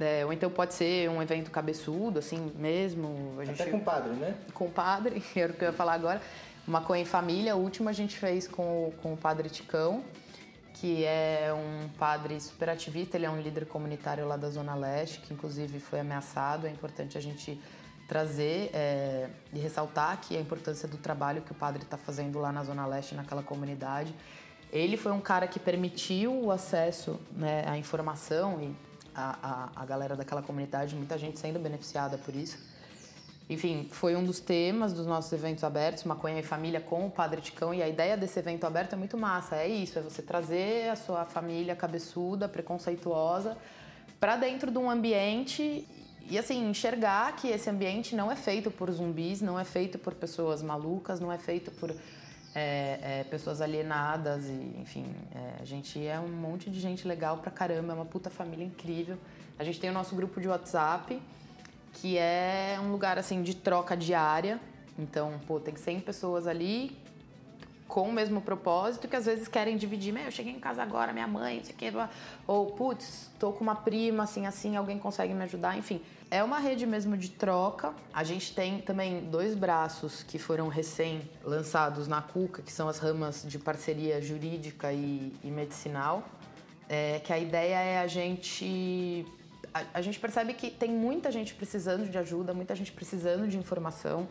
É, 0.00 0.24
ou 0.24 0.32
então 0.32 0.48
pode 0.48 0.72
ser 0.72 1.10
um 1.10 1.20
evento 1.20 1.50
cabeçudo, 1.50 2.18
assim 2.18 2.50
mesmo. 2.56 3.34
A 3.38 3.44
gente... 3.44 3.60
Até 3.60 3.70
com 3.70 3.80
padre, 3.80 4.12
né? 4.14 4.34
Com 4.54 4.70
padre, 4.70 5.22
era 5.36 5.52
o 5.52 5.54
que 5.54 5.62
eu 5.62 5.68
ia 5.68 5.74
falar 5.74 5.92
agora. 5.92 6.22
Maconha 6.66 7.02
em 7.02 7.04
Família, 7.04 7.52
a 7.52 7.56
última 7.56 7.90
a 7.90 7.92
gente 7.92 8.16
fez 8.16 8.48
com, 8.48 8.90
com 9.02 9.12
o 9.12 9.16
padre 9.18 9.50
Ticão, 9.50 10.02
que 10.74 11.04
é 11.04 11.52
um 11.52 11.88
padre 11.98 12.40
super 12.40 12.70
ativista, 12.70 13.18
ele 13.18 13.26
é 13.26 13.30
um 13.30 13.40
líder 13.40 13.66
comunitário 13.66 14.26
lá 14.26 14.36
da 14.36 14.48
Zona 14.48 14.74
Leste, 14.74 15.20
que 15.20 15.34
inclusive 15.34 15.78
foi 15.78 16.00
ameaçado. 16.00 16.66
É 16.66 16.70
importante 16.70 17.18
a 17.18 17.20
gente 17.20 17.60
trazer 18.12 18.70
é, 18.74 19.30
e 19.54 19.58
ressaltar 19.58 20.12
aqui 20.12 20.36
a 20.36 20.40
importância 20.40 20.86
do 20.86 20.98
trabalho 20.98 21.40
que 21.40 21.50
o 21.50 21.54
padre 21.54 21.82
está 21.82 21.96
fazendo 21.96 22.38
lá 22.38 22.52
na 22.52 22.62
Zona 22.62 22.84
Leste, 22.84 23.14
naquela 23.14 23.42
comunidade. 23.42 24.14
Ele 24.70 24.98
foi 24.98 25.12
um 25.12 25.20
cara 25.20 25.46
que 25.46 25.58
permitiu 25.58 26.30
o 26.30 26.50
acesso 26.50 27.18
né, 27.34 27.64
à 27.66 27.78
informação 27.78 28.60
e 28.60 28.76
a, 29.14 29.70
a, 29.74 29.82
a 29.82 29.86
galera 29.86 30.14
daquela 30.14 30.42
comunidade, 30.42 30.94
muita 30.94 31.16
gente 31.16 31.38
sendo 31.38 31.58
beneficiada 31.58 32.18
por 32.18 32.36
isso. 32.36 32.58
Enfim, 33.48 33.88
foi 33.90 34.14
um 34.14 34.22
dos 34.22 34.40
temas 34.40 34.92
dos 34.92 35.06
nossos 35.06 35.32
eventos 35.32 35.64
abertos, 35.64 36.04
Maconha 36.04 36.40
e 36.40 36.42
Família 36.42 36.82
com 36.82 37.06
o 37.06 37.10
Padre 37.10 37.40
Ticão. 37.40 37.72
E 37.72 37.82
a 37.82 37.88
ideia 37.88 38.14
desse 38.14 38.38
evento 38.38 38.66
aberto 38.66 38.92
é 38.92 38.96
muito 38.96 39.16
massa. 39.16 39.56
É 39.56 39.66
isso, 39.66 39.98
é 39.98 40.02
você 40.02 40.20
trazer 40.20 40.90
a 40.90 40.96
sua 40.96 41.24
família 41.24 41.74
cabeçuda, 41.74 42.46
preconceituosa, 42.46 43.56
para 44.20 44.36
dentro 44.36 44.70
de 44.70 44.76
um 44.76 44.90
ambiente 44.90 45.88
e 46.30 46.38
assim, 46.38 46.68
enxergar 46.68 47.34
que 47.36 47.48
esse 47.48 47.68
ambiente 47.68 48.14
não 48.14 48.30
é 48.30 48.36
feito 48.36 48.70
por 48.70 48.90
zumbis, 48.90 49.40
não 49.40 49.58
é 49.58 49.64
feito 49.64 49.98
por 49.98 50.14
pessoas 50.14 50.62
malucas, 50.62 51.20
não 51.20 51.32
é 51.32 51.38
feito 51.38 51.70
por 51.72 51.90
é, 52.54 52.98
é, 53.02 53.24
pessoas 53.30 53.60
alienadas 53.60 54.44
e, 54.46 54.76
enfim, 54.80 55.06
é, 55.34 55.62
a 55.62 55.64
gente 55.64 56.04
é 56.04 56.18
um 56.20 56.28
monte 56.28 56.70
de 56.70 56.80
gente 56.80 57.06
legal 57.08 57.38
pra 57.38 57.50
caramba, 57.50 57.92
é 57.92 57.96
uma 57.96 58.04
puta 58.04 58.30
família 58.30 58.64
incrível. 58.64 59.18
A 59.58 59.64
gente 59.64 59.80
tem 59.80 59.90
o 59.90 59.92
nosso 59.92 60.14
grupo 60.14 60.40
de 60.40 60.48
WhatsApp, 60.48 61.20
que 61.94 62.16
é 62.18 62.78
um 62.82 62.90
lugar, 62.90 63.18
assim, 63.18 63.42
de 63.42 63.54
troca 63.54 63.96
diária. 63.96 64.60
Então, 64.98 65.40
pô, 65.46 65.58
tem 65.58 65.74
100 65.74 66.00
pessoas 66.00 66.46
ali 66.46 67.01
com 67.88 68.08
o 68.08 68.12
mesmo 68.12 68.40
propósito 68.40 69.06
que 69.06 69.14
às 69.14 69.26
vezes 69.26 69.48
querem 69.48 69.76
dividir. 69.76 70.12
Meu, 70.12 70.24
eu 70.24 70.30
cheguei 70.30 70.52
em 70.52 70.58
casa 70.58 70.82
agora, 70.82 71.12
minha 71.12 71.26
mãe, 71.26 71.58
não 71.58 71.64
sei 71.64 71.74
o 71.74 71.76
quê. 71.76 71.92
Ou, 72.46 72.66
putz, 72.66 73.30
tô 73.38 73.52
com 73.52 73.62
uma 73.62 73.74
prima, 73.74 74.22
assim, 74.24 74.46
assim, 74.46 74.76
alguém 74.76 74.98
consegue 74.98 75.34
me 75.34 75.44
ajudar. 75.44 75.76
Enfim, 75.76 76.00
é 76.30 76.42
uma 76.42 76.58
rede 76.58 76.86
mesmo 76.86 77.16
de 77.16 77.30
troca. 77.30 77.92
A 78.12 78.24
gente 78.24 78.54
tem 78.54 78.80
também 78.80 79.20
dois 79.24 79.54
braços 79.54 80.22
que 80.22 80.38
foram 80.38 80.68
recém-lançados 80.68 82.08
na 82.08 82.22
Cuca, 82.22 82.62
que 82.62 82.72
são 82.72 82.88
as 82.88 82.98
ramas 82.98 83.44
de 83.46 83.58
parceria 83.58 84.20
jurídica 84.22 84.92
e, 84.92 85.32
e 85.44 85.50
medicinal. 85.50 86.24
É, 86.88 87.20
que 87.20 87.32
a 87.32 87.38
ideia 87.38 87.76
é 87.76 87.98
a 88.00 88.06
gente 88.06 89.26
a, 89.72 89.84
a, 89.94 90.02
gente 90.02 90.18
percebe 90.18 90.52
que 90.54 90.70
tem 90.70 90.90
muita 90.90 91.30
gente 91.30 91.54
precisando 91.54 92.08
de 92.08 92.18
ajuda, 92.18 92.52
muita 92.52 92.74
gente 92.74 92.92
precisando 92.92 93.48
de 93.48 93.56
informação. 93.56 94.28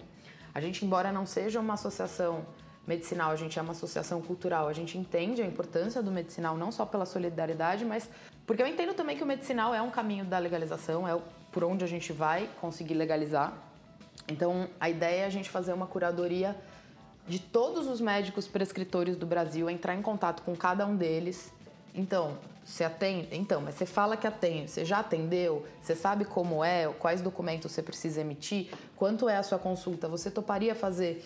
A 0.54 0.60
gente, 0.60 0.86
embora 0.86 1.12
não 1.12 1.26
seja 1.26 1.60
uma 1.60 1.76
associação 1.76 2.46
medicinal, 2.88 3.32
a 3.32 3.36
gente 3.36 3.58
é 3.60 3.62
uma 3.62 3.72
associação 3.72 4.22
cultural, 4.22 4.68
a 4.68 4.74
gente 4.74 4.98
entende 4.98 5.42
a 5.42 5.46
importância 5.46 6.02
do 6.02 6.12
medicinal 6.12 6.58
não 6.58 6.72
só 6.72 6.86
pela 6.86 7.06
solidariedade, 7.06 7.86
mas 7.86 8.10
porque 8.46 8.62
eu 8.62 8.68
entendo 8.68 8.94
também 8.94 9.16
que 9.16 9.24
o 9.24 9.26
medicinal 9.26 9.74
é 9.74 9.82
um 9.82 9.92
caminho 9.92 10.26
da 10.26 10.38
legalização, 10.38 11.08
é 11.08 11.18
por 11.52 11.64
onde 11.64 11.84
a 11.84 11.88
gente 11.88 12.12
vai 12.12 12.50
conseguir 12.60 12.96
legalizar. 12.96 13.54
Então, 14.28 14.68
a 14.80 14.90
ideia 14.90 15.22
é 15.22 15.26
a 15.26 15.30
gente 15.30 15.50
fazer 15.50 15.74
uma 15.74 15.88
curadoria 15.88 16.56
de 17.28 17.40
todos 17.40 17.88
os 17.88 18.02
médicos 18.02 18.48
prescritores 18.48 19.16
do 19.16 19.26
Brasil, 19.26 19.70
entrar 19.70 19.96
em 19.96 20.02
contato 20.02 20.42
com 20.42 20.56
cada 20.56 20.86
um 20.86 20.96
deles. 20.96 21.52
Então, 21.94 22.38
você 22.66 22.84
atende? 22.84 23.28
Então, 23.32 23.62
mas 23.62 23.76
você 23.76 23.86
fala 23.86 24.16
que 24.18 24.26
atende, 24.26 24.72
você 24.72 24.86
já 24.86 25.00
atendeu? 25.00 25.66
Você 25.82 25.96
sabe 25.96 26.26
como 26.26 26.64
é? 26.64 26.88
Quais 27.00 27.22
documentos 27.22 27.72
você 27.72 27.82
precisa 27.82 28.22
emitir? 28.22 28.70
Quanto 28.96 29.28
é 29.28 29.38
a 29.38 29.44
sua 29.44 29.60
consulta? 29.60 30.08
Você 30.08 30.32
toparia 30.32 30.74
fazer 30.74 31.24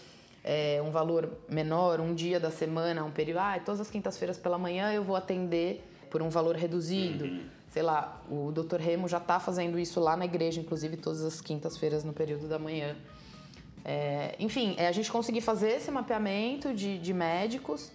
é, 0.48 0.80
um 0.80 0.92
valor 0.92 1.28
menor, 1.50 2.00
um 2.00 2.14
dia 2.14 2.40
da 2.40 2.52
semana, 2.52 3.04
um 3.04 3.10
período. 3.10 3.40
Ah, 3.40 3.60
todas 3.66 3.82
as 3.82 3.90
quintas-feiras 3.90 4.38
pela 4.38 4.60
manhã 4.60 4.94
eu 4.94 5.04
vou 5.04 5.16
atender 5.16 5.84
por 6.12 6.22
um 6.22 6.30
valor 6.30 6.56
reduzido. 6.56 7.26
Uhum. 7.26 7.42
Sei 7.68 7.82
lá, 7.82 8.22
o 8.30 8.52
Dr. 8.52 8.76
Remo 8.76 9.08
já 9.08 9.18
está 9.18 9.40
fazendo 9.40 9.80
isso 9.80 10.00
lá 10.00 10.16
na 10.16 10.24
igreja, 10.24 10.62
inclusive 10.62 10.98
todas 10.98 11.24
as 11.24 11.42
quintas-feiras 11.42 12.04
no 12.04 12.14
período 12.14 12.48
da 12.48 12.60
manhã. 12.60 12.96
É, 13.84 14.36
enfim, 14.38 14.76
é 14.78 14.88
a 14.88 14.92
gente 14.92 15.12
conseguir 15.12 15.42
fazer 15.42 15.72
esse 15.72 15.90
mapeamento 15.90 16.76
de, 16.76 17.00
de 17.00 17.14
médicos 17.14 17.92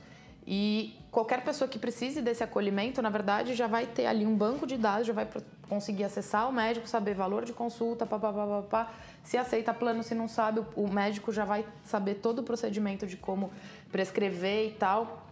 e 0.46 0.96
qualquer 1.10 1.44
pessoa 1.44 1.68
que 1.68 1.78
precise 1.78 2.22
desse 2.22 2.42
acolhimento, 2.42 3.02
na 3.02 3.10
verdade, 3.10 3.54
já 3.54 3.66
vai 3.66 3.86
ter 3.86 4.06
ali 4.06 4.26
um 4.26 4.36
banco 4.36 4.66
de 4.66 4.76
dados, 4.76 5.06
já 5.06 5.12
vai 5.12 5.28
conseguir 5.68 6.04
acessar 6.04 6.48
o 6.48 6.52
médico, 6.52 6.88
saber 6.88 7.14
valor 7.14 7.44
de 7.44 7.52
consulta, 7.52 8.06
papapá, 8.06 8.92
se 9.22 9.36
aceita 9.36 9.72
plano, 9.72 10.02
se 10.02 10.14
não 10.14 10.26
sabe, 10.26 10.62
o 10.74 10.88
médico 10.88 11.32
já 11.32 11.44
vai 11.44 11.64
saber 11.84 12.16
todo 12.16 12.40
o 12.40 12.42
procedimento 12.42 13.06
de 13.06 13.16
como 13.16 13.52
prescrever 13.92 14.68
e 14.68 14.72
tal. 14.72 15.26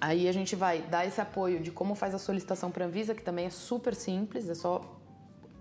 Aí 0.00 0.28
a 0.28 0.32
gente 0.32 0.54
vai 0.54 0.82
dar 0.82 1.06
esse 1.06 1.20
apoio 1.20 1.60
de 1.60 1.70
como 1.70 1.94
faz 1.94 2.14
a 2.14 2.18
solicitação 2.18 2.70
para 2.70 2.84
a 2.84 2.88
Anvisa, 2.88 3.14
que 3.14 3.22
também 3.22 3.46
é 3.46 3.50
super 3.50 3.94
simples, 3.94 4.48
é 4.48 4.54
só 4.54 4.80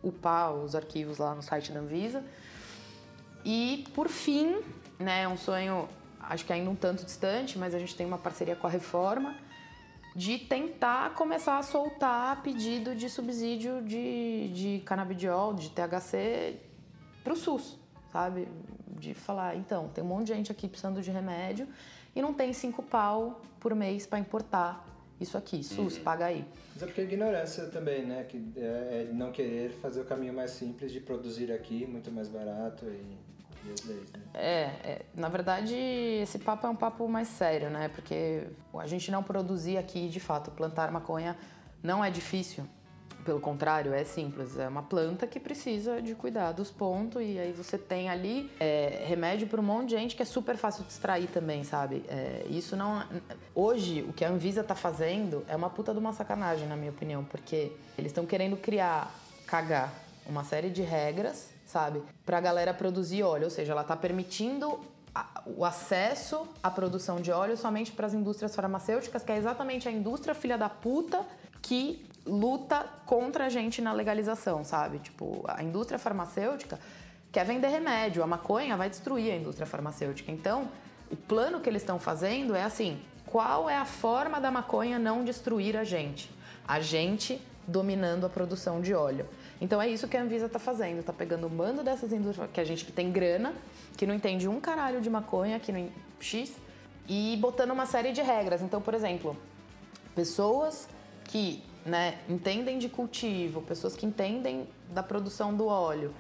upar 0.02 0.54
os 0.54 0.76
arquivos 0.76 1.18
lá 1.18 1.34
no 1.34 1.42
site 1.42 1.72
da 1.72 1.80
Anvisa. 1.80 2.24
E 3.46 3.86
por 3.94 4.10
fim, 4.10 4.62
né, 5.00 5.28
um 5.28 5.38
sonho, 5.38 5.88
acho 6.30 6.46
que 6.46 6.54
ainda 6.54 6.70
um 6.70 6.76
tanto 6.76 7.06
distante, 7.06 7.58
mas 7.58 7.74
a 7.74 7.80
gente 7.80 7.96
tem 7.96 8.06
uma 8.06 8.18
parceria 8.18 8.56
com 8.56 8.68
a 8.68 8.70
Reforma 8.70 9.36
de 10.16 10.38
tentar 10.38 11.16
começar 11.16 11.58
a 11.58 11.64
soltar 11.64 12.42
pedido 12.44 12.96
de 12.96 13.10
subsídio 13.10 13.82
de, 13.82 14.50
de 14.50 14.84
canabidiol, 14.86 15.54
de 15.54 15.70
THC 15.72 16.60
para 17.24 17.34
o 17.34 17.36
SUS, 17.36 17.80
sabe? 18.12 18.48
De 18.88 19.14
falar, 19.14 19.56
então, 19.56 19.88
tem 19.90 20.04
um 20.04 20.08
monte 20.08 20.28
de 20.28 20.34
gente 20.36 20.52
aqui 20.52 20.68
precisando 20.68 21.02
de 21.02 21.10
remédio 21.10 21.68
e 22.16 22.22
não 22.22 22.34
tem 22.34 22.54
cinco 22.54 22.84
pau 22.84 23.42
por 23.60 23.74
mês 23.74 24.06
para 24.06 24.20
importar 24.20 24.86
isso 25.20 25.38
aqui. 25.38 25.64
SUS, 25.64 25.98
uhum. 25.98 26.04
paga 26.04 26.26
aí. 26.26 26.46
Mas 26.74 26.84
é 26.84 26.86
porque 26.86 27.02
é 27.02 27.04
ignorância 27.06 27.66
também, 27.68 28.06
né? 28.06 28.24
Que 28.24 28.54
é, 28.56 29.08
é 29.10 29.10
não 29.12 29.32
querer 29.32 29.72
fazer 29.72 30.02
o 30.02 30.06
caminho 30.06 30.34
mais 30.34 30.52
simples 30.52 30.92
de 30.92 31.00
produzir 31.00 31.52
aqui, 31.52 31.88
muito 31.88 32.12
mais 32.12 32.28
barato 32.28 32.86
e, 32.86 33.18
É, 34.34 34.64
é, 34.84 35.02
na 35.14 35.30
verdade, 35.30 35.76
esse 35.76 36.40
papo 36.40 36.66
é 36.66 36.70
um 36.70 36.76
papo 36.76 37.08
mais 37.08 37.28
sério, 37.28 37.70
né? 37.70 37.90
Porque 37.90 38.48
a 38.78 38.88
gente 38.88 39.12
não 39.12 39.22
produzir 39.22 39.78
aqui, 39.78 40.10
de 40.10 40.20
fato, 40.20 40.52
plantar 40.52 40.92
maconha 40.92 41.38
não 41.82 42.04
é 42.04 42.10
difícil. 42.10 42.66
Pelo 43.24 43.40
contrário, 43.40 43.94
é 43.94 44.04
simples. 44.04 44.58
É 44.58 44.68
uma 44.68 44.84
planta 44.84 45.26
que 45.26 45.40
precisa 45.40 46.02
de 46.02 46.14
cuidados, 46.14 46.70
ponto. 46.70 47.22
E 47.22 47.40
aí 47.40 47.54
você 47.54 47.78
tem 47.78 48.10
ali 48.10 48.52
é, 48.60 49.06
remédio 49.08 49.48
para 49.48 49.62
um 49.62 49.64
monte 49.64 49.90
de 49.90 49.98
gente 49.98 50.16
que 50.16 50.22
é 50.22 50.26
super 50.26 50.58
fácil 50.58 50.84
de 50.84 50.90
extrair 50.90 51.28
também, 51.28 51.64
sabe? 51.64 52.04
É, 52.10 52.46
isso 52.50 52.76
não. 52.76 53.06
Hoje, 53.56 54.02
o 54.02 54.12
que 54.12 54.26
a 54.26 54.30
Anvisa 54.30 54.60
está 54.60 54.76
fazendo 54.76 55.46
é 55.48 55.56
uma 55.56 55.70
puta 55.70 55.94
de 55.94 56.00
uma 56.00 56.12
sacanagem, 56.12 56.68
na 56.68 56.76
minha 56.76 56.92
opinião, 56.92 57.24
porque 57.24 57.72
eles 57.98 58.12
estão 58.12 58.26
querendo 58.26 58.58
criar, 58.58 59.10
cagar 59.48 59.94
uma 60.26 60.44
série 60.44 60.70
de 60.70 60.82
regras, 60.82 61.53
sabe? 61.74 62.04
Para 62.24 62.38
a 62.38 62.42
galera 62.42 62.72
produzir 62.72 63.24
óleo. 63.24 63.46
Ou 63.46 63.50
seja, 63.50 63.72
ela 63.72 63.82
está 63.82 63.96
permitindo 63.96 64.80
o 65.46 65.66
acesso 65.66 66.48
à 66.62 66.70
produção 66.70 67.20
de 67.20 67.32
óleo 67.32 67.58
somente 67.58 67.92
para 67.92 68.06
as 68.06 68.14
indústrias 68.14 68.56
farmacêuticas, 68.56 69.24
que 69.24 69.32
é 69.32 69.38
exatamente 69.38 69.90
a 69.90 69.92
indústria 69.92 70.36
filha 70.36 70.58
da 70.58 70.70
puta 70.70 71.26
que 71.62 72.06
luta 72.26 72.86
contra 73.06 73.46
a 73.46 73.50
gente 73.50 73.82
na 73.82 73.92
legalização, 73.92 74.64
sabe? 74.64 75.00
Tipo, 75.00 75.44
a 75.48 75.64
indústria 75.64 75.98
farmacêutica 75.98 76.80
quer 77.32 77.46
vender 77.46 77.68
remédio, 77.68 78.24
a 78.24 78.28
maconha 78.28 78.78
vai 78.78 78.90
destruir 78.90 79.32
a 79.32 79.36
indústria 79.36 79.66
farmacêutica. 79.66 80.32
Então, 80.32 80.70
o 81.12 81.16
plano 81.16 81.60
que 81.60 81.70
eles 81.70 81.82
estão 81.82 82.00
fazendo 82.00 82.56
é 82.56 82.64
assim: 82.64 83.02
qual 83.26 83.70
é 83.70 83.78
a 83.78 83.86
forma 83.86 84.40
da 84.40 84.52
maconha 84.52 85.00
não 85.00 85.24
destruir 85.24 85.76
a 85.76 85.84
gente? 85.84 86.30
A 86.68 86.80
gente 86.80 87.42
dominando 87.68 88.26
a 88.26 88.30
produção 88.30 88.82
de 88.82 88.94
óleo. 88.94 89.28
Então 89.64 89.82
é 89.82 89.88
isso 89.88 90.10
que 90.10 90.18
a 90.18 90.22
Anvisa 90.22 90.48
está 90.48 90.60
fazendo, 90.60 91.00
está 91.00 91.14
pegando 91.14 91.48
um 91.48 91.50
bando 91.50 91.82
dessas 91.84 92.12
indústrias 92.12 92.50
que 92.52 92.60
a 92.60 92.66
gente 92.66 92.84
que 92.84 92.92
tem 92.92 93.10
grana, 93.10 93.54
que 93.96 94.06
não 94.06 94.14
entende 94.14 94.46
um 94.46 94.60
caralho 94.60 95.00
de 95.00 95.10
maconha, 95.10 95.58
que 95.58 95.72
não 95.72 95.88
X, 96.20 96.52
e 97.08 97.38
botando 97.40 97.72
uma 97.72 97.86
série 97.86 98.12
de 98.12 98.22
regras. 98.22 98.62
Então, 98.62 98.82
por 98.82 98.94
exemplo, 98.94 99.38
pessoas 100.14 100.90
que 101.24 101.64
né, 101.86 102.20
entendem 102.28 102.78
de 102.78 102.90
cultivo, 102.90 103.62
pessoas 103.62 103.96
que 103.96 104.06
entendem 104.06 104.68
da 104.90 105.02
produção 105.02 105.56
do 105.56 105.68
óleo, 105.68 106.14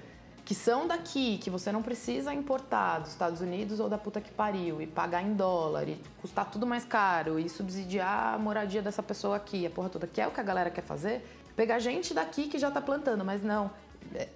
que 0.46 0.56
são 0.56 0.88
daqui, 0.88 1.38
que 1.38 1.50
você 1.50 1.70
não 1.70 1.84
precisa 1.84 2.34
importar 2.34 3.00
dos 3.00 3.10
Estados 3.10 3.42
Unidos 3.42 3.78
ou 3.82 3.90
da 3.90 3.98
puta 3.98 4.22
que 4.22 4.32
pariu 4.32 4.82
e 4.82 4.88
pagar 4.88 5.22
em 5.22 5.34
dólar 5.34 5.90
e 5.90 6.02
custar 6.22 6.50
tudo 6.50 6.66
mais 6.66 6.86
caro 6.86 7.38
e 7.38 7.50
subsidiar 7.50 8.36
a 8.36 8.38
moradia 8.38 8.82
dessa 8.82 9.04
pessoa 9.04 9.36
aqui, 9.36 9.66
a 9.66 9.70
porra 9.70 9.90
toda, 9.90 10.08
que 10.08 10.22
é 10.22 10.28
o 10.28 10.32
que 10.32 10.40
a 10.40 10.44
galera 10.44 10.70
quer 10.70 10.84
fazer, 10.84 11.43
pegar 11.56 11.80
gente 11.80 12.14
daqui 12.14 12.48
que 12.48 12.58
já 12.58 12.72
tá 12.72 12.82
plantando, 12.82 13.24
mas 13.24 13.44
não, 13.44 13.72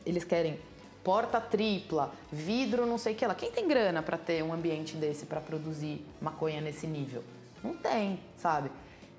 eles 0.05 0.23
querem 0.23 0.59
porta 1.03 1.39
tripla, 1.39 2.11
vidro 2.31 2.85
não 2.85 2.97
sei 2.97 3.13
o 3.13 3.15
que 3.15 3.25
lá. 3.25 3.33
Quem 3.33 3.51
tem 3.51 3.67
grana 3.67 4.01
para 4.03 4.17
ter 4.17 4.43
um 4.43 4.53
ambiente 4.53 4.95
desse 4.95 5.25
para 5.25 5.39
produzir 5.39 6.05
maconha 6.21 6.59
nesse 6.59 6.85
nível? 6.85 7.23
Não 7.63 7.73
tem, 7.75 8.19
sabe? 8.37 8.69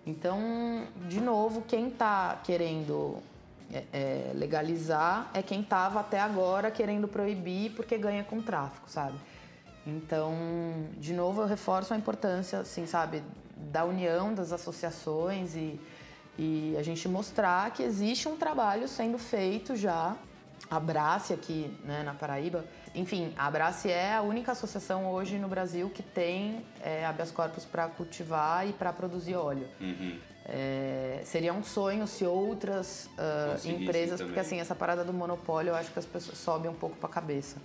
Então, 0.07 0.87
de 1.09 1.21
novo, 1.21 1.63
quem 1.63 1.89
está 1.89 2.41
querendo 2.45 3.19
é, 3.73 3.85
é, 3.93 4.33
legalizar 4.35 5.31
é 5.35 5.43
quem 5.43 5.61
estava 5.61 6.01
até 6.01 6.21
agora 6.21 6.71
querendo 6.71 7.09
proibir 7.09 7.73
porque 7.73 7.99
ganha 7.99 8.25
com 8.25 8.41
tráfico, 8.41 8.89
sabe? 8.89 9.19
Então, 9.87 10.35
de 10.99 11.15
novo, 11.15 11.41
eu 11.41 11.47
reforço 11.47 11.95
a 11.95 11.97
importância, 11.97 12.61
assim, 12.61 12.87
sabe, 12.87 13.23
da 13.57 13.85
união 13.85 14.35
das 14.35 14.53
associações 14.53 15.55
e, 15.57 15.81
e 16.39 16.77
a 16.79 16.83
gente 16.83 17.09
mostrar 17.09 17.71
que 17.73 17.83
existe 17.83 18.29
um 18.29 18.37
trabalho 18.37 18.87
sendo 18.89 19.19
feito 19.19 19.75
já. 19.77 20.17
Abrace 20.71 21.33
aqui 21.33 21.75
né, 21.85 22.03
na 22.03 22.13
Paraíba 22.15 22.65
enfim, 22.95 23.33
a 23.37 23.47
Abrace 23.47 23.91
é 23.91 24.15
a 24.15 24.23
única 24.23 24.53
associação 24.53 25.11
hoje 25.13 25.39
no 25.39 25.49
Brasil 25.49 25.91
que 25.91 26.03
tem 26.03 26.65
é, 26.83 27.05
habeas 27.05 27.31
corpus 27.31 27.65
para 27.65 27.89
cultivar 27.89 28.67
e 28.69 28.73
para 28.73 28.93
produzir 28.93 29.35
óleo. 29.35 29.69
Uhum. 29.81 30.19
É, 30.45 31.21
seria 31.25 31.53
um 31.53 31.63
sonho 31.63 32.07
se 32.07 32.25
outras 32.25 33.09
uh, 33.19 33.69
empresas, 33.69 34.21
porque 34.21 34.41
assim, 34.41 34.59
essa 34.59 34.75
parada 34.75 35.05
do 35.05 35.13
monopólio 35.13 35.71
eu 35.71 35.75
acho 35.75 35.93
que 35.93 35.99
as 35.99 36.07
pessoas 36.07 36.39
sobem 36.39 36.71
um 36.71 36.75
pouco 36.75 36.97
para 36.97 37.09
a 37.09 37.13
cabeça. 37.13 37.59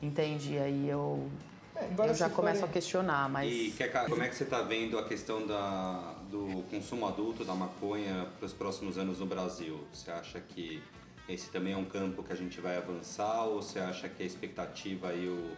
Entende? 0.00 0.54
E 0.54 0.58
aí 0.58 0.88
eu, 0.88 1.28
é, 1.76 1.88
eu 2.08 2.14
já 2.14 2.30
começo 2.30 2.60
forem... 2.60 2.70
a 2.70 2.72
questionar, 2.72 3.28
mas... 3.28 3.52
E 3.52 3.74
como 4.08 4.22
é 4.22 4.28
que 4.28 4.34
você 4.34 4.44
está 4.44 4.62
vendo 4.62 4.98
a 4.98 5.04
questão 5.04 5.46
da, 5.46 6.14
do 6.32 6.62
consumo 6.70 7.06
adulto 7.06 7.44
da 7.44 7.54
maconha 7.54 8.26
para 8.38 8.46
os 8.46 8.54
próximos 8.54 8.96
anos 8.96 9.18
no 9.18 9.26
Brasil? 9.26 9.78
Você 9.92 10.10
acha 10.10 10.40
que 10.40 10.82
esse 11.28 11.50
também 11.50 11.74
é 11.74 11.76
um 11.76 11.84
campo 11.84 12.22
que 12.22 12.32
a 12.32 12.36
gente 12.36 12.58
vai 12.58 12.78
avançar 12.78 13.44
ou 13.44 13.62
você 13.62 13.78
acha 13.78 14.08
que 14.08 14.22
a 14.22 14.26
expectativa 14.26 15.08
aí 15.08 15.28
o, 15.28 15.50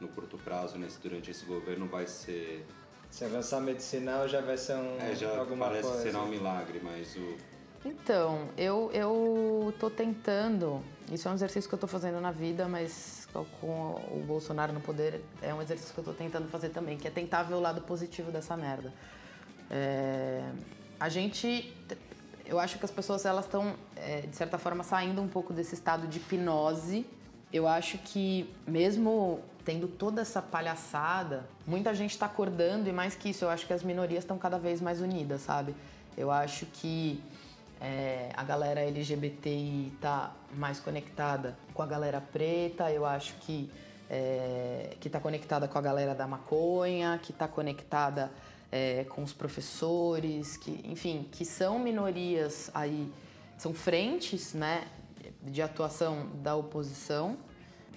no 0.00 0.08
curto 0.08 0.36
prazo 0.36 0.76
nesse, 0.76 0.98
durante 0.98 1.30
esse 1.30 1.46
governo 1.46 1.86
vai 1.86 2.06
ser 2.06 2.66
se 3.08 3.24
avançar 3.24 3.60
medicinal 3.60 4.28
já 4.28 4.40
vai 4.40 4.58
ser 4.58 4.74
um, 4.74 4.98
é, 5.00 5.14
já 5.14 5.38
alguma 5.38 5.66
parece 5.66 5.88
coisa. 5.88 6.10
ser 6.10 6.16
um 6.16 6.26
milagre, 6.26 6.80
mas 6.82 7.16
o 7.16 7.36
então, 7.84 8.48
eu, 8.56 8.90
eu 8.92 9.72
tô 9.78 9.88
tentando, 9.88 10.82
isso 11.12 11.28
é 11.28 11.30
um 11.30 11.34
exercício 11.34 11.68
que 11.68 11.74
eu 11.76 11.78
tô 11.78 11.86
fazendo 11.86 12.20
na 12.20 12.32
vida, 12.32 12.66
mas 12.66 13.28
com 13.60 13.94
o 14.10 14.24
Bolsonaro 14.26 14.72
no 14.72 14.80
poder 14.80 15.22
é 15.40 15.54
um 15.54 15.62
exercício 15.62 15.94
que 15.94 16.00
eu 16.00 16.04
tô 16.04 16.12
tentando 16.12 16.48
fazer 16.48 16.70
também, 16.70 16.98
que 16.98 17.06
é 17.06 17.10
tentar 17.12 17.44
ver 17.44 17.54
o 17.54 17.60
lado 17.60 17.80
positivo 17.82 18.32
dessa 18.32 18.56
merda. 18.56 18.92
É, 19.70 20.42
a 20.98 21.08
gente 21.08 21.74
eu 22.46 22.60
acho 22.60 22.78
que 22.78 22.84
as 22.84 22.90
pessoas 22.90 23.24
elas 23.24 23.44
estão 23.44 23.74
é, 23.96 24.20
de 24.22 24.36
certa 24.36 24.56
forma 24.56 24.84
saindo 24.84 25.20
um 25.20 25.28
pouco 25.28 25.52
desse 25.52 25.74
estado 25.74 26.06
de 26.06 26.18
hipnose. 26.18 27.04
Eu 27.52 27.66
acho 27.66 27.98
que 27.98 28.52
mesmo 28.66 29.40
tendo 29.64 29.88
toda 29.88 30.22
essa 30.22 30.40
palhaçada, 30.40 31.44
muita 31.66 31.92
gente 31.92 32.12
está 32.12 32.26
acordando 32.26 32.88
e 32.88 32.92
mais 32.92 33.16
que 33.16 33.30
isso, 33.30 33.44
eu 33.44 33.50
acho 33.50 33.66
que 33.66 33.72
as 33.72 33.82
minorias 33.82 34.22
estão 34.22 34.38
cada 34.38 34.58
vez 34.58 34.80
mais 34.80 35.00
unidas, 35.00 35.40
sabe? 35.40 35.74
Eu 36.16 36.30
acho 36.30 36.66
que 36.66 37.20
é, 37.80 38.30
a 38.36 38.44
galera 38.44 38.80
LGBTI 38.80 39.92
está 39.94 40.32
mais 40.54 40.78
conectada 40.78 41.56
com 41.74 41.82
a 41.82 41.86
galera 41.86 42.20
preta. 42.20 42.90
Eu 42.92 43.04
acho 43.04 43.34
que 43.40 43.68
é, 44.08 44.94
que 45.00 45.08
está 45.08 45.18
conectada 45.18 45.66
com 45.66 45.76
a 45.76 45.80
galera 45.82 46.14
da 46.14 46.28
maconha, 46.28 47.18
que 47.20 47.32
está 47.32 47.48
conectada 47.48 48.30
é, 48.70 49.04
com 49.04 49.22
os 49.22 49.32
professores, 49.32 50.56
que, 50.56 50.80
enfim, 50.84 51.28
que 51.30 51.44
são 51.44 51.78
minorias 51.78 52.70
aí, 52.74 53.10
são 53.56 53.72
frentes, 53.72 54.54
né, 54.54 54.86
de 55.42 55.62
atuação 55.62 56.28
da 56.42 56.54
oposição. 56.54 57.36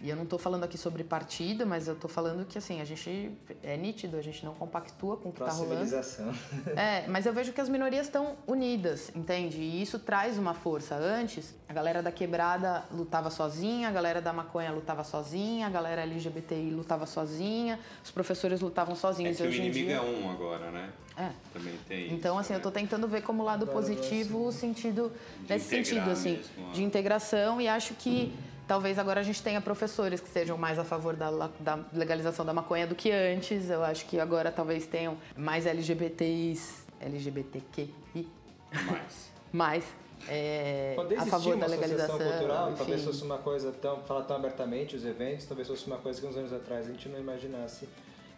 E 0.01 0.09
eu 0.09 0.15
não 0.15 0.23
estou 0.23 0.39
falando 0.39 0.63
aqui 0.63 0.77
sobre 0.77 1.03
partido, 1.03 1.65
mas 1.65 1.87
eu 1.87 1.93
estou 1.93 2.09
falando 2.09 2.45
que 2.45 2.57
assim, 2.57 2.79
a 2.81 2.85
gente 2.85 3.31
é 3.61 3.75
nítido, 3.75 4.17
a 4.17 4.21
gente 4.21 4.45
não 4.45 4.53
compactua 4.53 5.17
com 5.17 5.29
o 5.29 5.31
que 5.31 5.41
está 5.41 5.51
rolando. 5.51 5.85
civilização. 5.85 6.33
É, 6.75 7.07
mas 7.07 7.25
eu 7.25 7.33
vejo 7.33 7.51
que 7.51 7.59
as 7.59 7.67
minorias 7.67 8.05
estão 8.05 8.35
unidas, 8.47 9.11
entende? 9.15 9.57
E 9.57 9.81
isso 9.81 9.99
traz 9.99 10.37
uma 10.37 10.53
força. 10.53 10.95
Antes, 10.95 11.55
a 11.67 11.73
galera 11.73 12.01
da 12.01 12.11
quebrada 12.11 12.85
lutava 12.91 13.29
sozinha, 13.29 13.87
a 13.89 13.91
galera 13.91 14.21
da 14.21 14.31
maconha 14.31 14.71
lutava 14.71 15.03
sozinha, 15.03 15.67
a 15.67 15.69
galera 15.69 16.01
LGBTI 16.03 16.69
lutava 16.71 17.05
sozinha, 17.05 17.79
os 18.03 18.11
professores 18.11 18.61
lutavam 18.61 18.95
sozinhos. 18.95 19.35
É 19.35 19.37
que 19.37 19.43
o 19.43 19.47
Hoje 19.47 19.61
em 19.61 19.65
inimigo 19.65 19.87
dia... 19.87 19.97
é 19.97 20.01
um 20.01 20.29
agora, 20.31 20.71
né? 20.71 20.89
É. 21.17 21.31
Também 21.53 21.73
tem 21.87 22.13
Então, 22.13 22.35
isso, 22.35 22.39
assim, 22.41 22.53
né? 22.53 22.59
eu 22.59 22.63
tô 22.63 22.71
tentando 22.71 23.07
ver 23.07 23.21
como 23.23 23.43
lado 23.43 23.67
positivo 23.67 24.45
o 24.45 24.51
sentido, 24.53 25.11
De 25.41 25.53
nesse 25.53 25.67
sentido, 25.67 26.09
assim, 26.09 26.41
mesmo, 26.57 26.71
de 26.71 26.83
integração 26.83 27.59
e 27.59 27.67
acho 27.67 27.93
que 27.95 28.33
talvez 28.69 28.99
agora 28.99 29.19
a 29.19 29.23
gente 29.23 29.41
tenha 29.41 29.59
professores 29.59 30.21
que 30.21 30.29
sejam 30.29 30.55
mais 30.55 30.77
a 30.77 30.83
favor 30.83 31.15
da, 31.15 31.31
da 31.59 31.79
legalização 31.91 32.45
da 32.45 32.53
maconha 32.53 32.85
do 32.85 32.93
que 32.93 33.11
antes. 33.11 33.67
Eu 33.67 33.83
acho 33.83 34.05
que 34.05 34.19
agora 34.19 34.51
talvez 34.51 34.85
tenham 34.85 35.17
mais 35.35 35.65
LGBTs, 35.65 36.83
LGBTQI, 37.01 38.27
Mais. 38.71 39.31
mais 39.51 39.83
é, 40.27 40.95
a 41.17 41.25
favor 41.25 41.57
da 41.57 41.65
legalização. 41.65 42.19
cultural, 42.19 42.67
enfim. 42.67 42.77
talvez 42.77 43.03
fosse 43.03 43.23
uma 43.23 43.39
coisa 43.39 43.71
tão 43.71 44.01
falar 44.03 44.23
tão 44.25 44.35
abertamente 44.35 44.95
os 44.95 45.03
eventos, 45.03 45.47
talvez 45.47 45.67
fosse 45.67 45.87
uma 45.87 45.97
coisa 45.97 46.21
que 46.21 46.27
uns 46.27 46.37
anos 46.37 46.53
atrás 46.53 46.85
a 46.85 46.91
gente 46.91 47.09
não 47.09 47.19
imaginasse. 47.19 47.89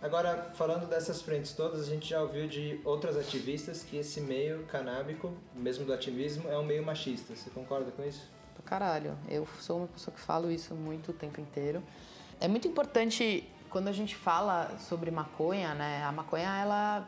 Agora, 0.02 0.52
falando 0.54 0.88
dessas 0.88 1.22
frentes 1.22 1.52
todas, 1.52 1.82
a 1.82 1.86
gente 1.92 2.10
já 2.10 2.22
ouviu 2.22 2.48
de 2.48 2.80
outras 2.86 3.18
ativistas 3.18 3.84
que 3.84 3.98
esse 3.98 4.22
meio 4.22 4.64
canábico, 4.64 5.34
mesmo 5.54 5.84
do 5.84 5.94
ativismo, 5.94 6.50
é 6.50 6.58
um 6.58 6.64
meio 6.64 6.84
machista. 6.84 7.36
Você 7.36 7.50
concorda 7.50 7.92
com 7.92 8.04
isso? 8.04 8.28
Caralho. 8.72 9.18
Eu 9.28 9.46
sou 9.60 9.80
uma 9.80 9.88
pessoa 9.88 10.16
que 10.16 10.22
falo 10.22 10.50
isso 10.50 10.74
muito 10.74 11.12
o 11.12 11.14
tempo 11.14 11.42
inteiro. 11.42 11.84
É 12.40 12.48
muito 12.48 12.70
importante 12.70 13.44
quando 13.70 13.90
a 13.90 13.92
gente 13.92 14.16
fala 14.16 14.72
sobre 14.80 15.12
maconha, 15.12 15.74
né? 15.74 16.02
A 16.06 16.12
maconha 16.14 16.48
ela 16.56 17.06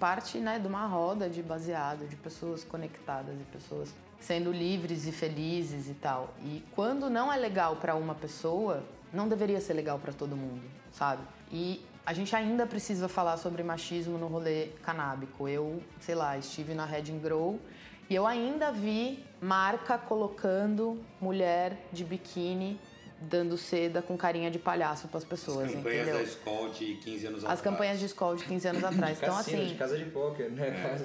parte, 0.00 0.38
né, 0.38 0.58
de 0.58 0.66
uma 0.66 0.88
roda 0.88 1.30
de 1.30 1.40
baseado, 1.40 2.08
de 2.08 2.16
pessoas 2.16 2.64
conectadas 2.64 3.32
e 3.40 3.44
pessoas 3.44 3.94
sendo 4.18 4.50
livres 4.50 5.06
e 5.06 5.12
felizes 5.12 5.88
e 5.88 5.94
tal. 5.94 6.34
E 6.42 6.64
quando 6.72 7.08
não 7.08 7.32
é 7.32 7.36
legal 7.36 7.76
para 7.76 7.94
uma 7.94 8.16
pessoa, 8.16 8.82
não 9.12 9.28
deveria 9.28 9.60
ser 9.60 9.74
legal 9.74 10.00
para 10.00 10.12
todo 10.12 10.36
mundo, 10.36 10.68
sabe? 10.90 11.22
E 11.52 11.80
a 12.04 12.12
gente 12.12 12.34
ainda 12.34 12.66
precisa 12.66 13.08
falar 13.08 13.36
sobre 13.36 13.62
machismo 13.62 14.18
no 14.18 14.26
rolê 14.26 14.70
canábico. 14.82 15.46
Eu, 15.46 15.80
sei 16.00 16.16
lá, 16.16 16.36
estive 16.36 16.74
na 16.74 16.84
Red 16.84 17.12
Grow 17.22 17.60
e 18.08 18.14
eu 18.14 18.26
ainda 18.26 18.70
vi 18.72 19.24
marca 19.40 19.96
colocando 19.98 21.02
mulher 21.20 21.76
de 21.92 22.04
biquíni 22.04 22.78
dando 23.20 23.56
seda 23.56 24.02
com 24.02 24.16
carinha 24.16 24.50
de 24.50 24.58
palhaço 24.58 25.08
para 25.08 25.18
as 25.18 25.24
pessoas, 25.24 25.68
As 25.68 25.74
campanhas 25.74 26.02
entendeu? 26.02 26.14
da 26.16 26.22
escola 26.22 26.70
de 26.70 26.94
15 26.96 27.26
anos 27.26 27.38
atrás. 27.44 27.58
As 27.58 27.64
campanhas 27.64 27.98
de 27.98 28.06
escola 28.06 28.36
de 28.36 28.44
15 28.44 28.68
anos 28.68 28.84
atrás. 28.84 29.18
Então, 29.18 29.36
Cassino, 29.36 29.62
assim. 29.62 29.72
de 29.72 29.74
casa 29.78 29.98
de 29.98 30.04
pôquer, 30.06 30.50
né? 30.50 30.98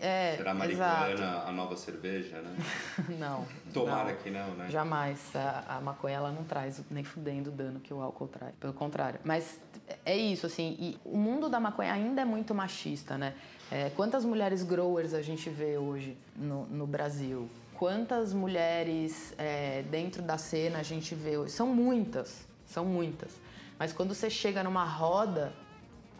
É, 0.00 0.34
Será 0.36 0.50
exato. 0.50 0.58
marihuana 0.58 1.42
a 1.44 1.52
nova 1.52 1.76
cerveja, 1.76 2.40
né? 2.42 2.56
Não. 3.18 3.46
Tomara 3.72 4.10
não. 4.10 4.16
que 4.16 4.30
não, 4.30 4.54
né? 4.54 4.68
Jamais. 4.68 5.18
A, 5.34 5.76
a 5.76 5.80
maconha 5.80 6.16
ela 6.16 6.32
não 6.32 6.42
traz 6.44 6.82
nem 6.90 7.04
fudendo 7.04 7.50
o 7.50 7.52
dano 7.52 7.78
que 7.78 7.94
o 7.94 8.00
álcool 8.00 8.26
traz. 8.26 8.54
Pelo 8.56 8.72
contrário. 8.72 9.20
Mas 9.24 9.60
é 10.04 10.16
isso, 10.16 10.46
assim. 10.46 10.76
E 10.80 10.98
o 11.04 11.16
mundo 11.16 11.48
da 11.48 11.60
maconha 11.60 11.92
ainda 11.92 12.22
é 12.22 12.24
muito 12.24 12.54
machista, 12.54 13.16
né? 13.16 13.34
É, 13.70 13.90
quantas 13.90 14.24
mulheres 14.24 14.62
growers 14.62 15.14
a 15.14 15.22
gente 15.22 15.48
vê 15.50 15.78
hoje 15.78 16.16
no, 16.36 16.66
no 16.66 16.86
Brasil? 16.86 17.48
Quantas 17.74 18.32
mulheres 18.32 19.34
é, 19.36 19.82
dentro 19.90 20.22
da 20.22 20.38
cena 20.38 20.78
a 20.78 20.82
gente 20.82 21.14
vê 21.14 21.36
hoje? 21.36 21.52
São 21.52 21.66
muitas, 21.66 22.46
são 22.66 22.84
muitas. 22.84 23.32
Mas 23.78 23.92
quando 23.92 24.14
você 24.14 24.30
chega 24.30 24.62
numa 24.62 24.84
roda, 24.84 25.52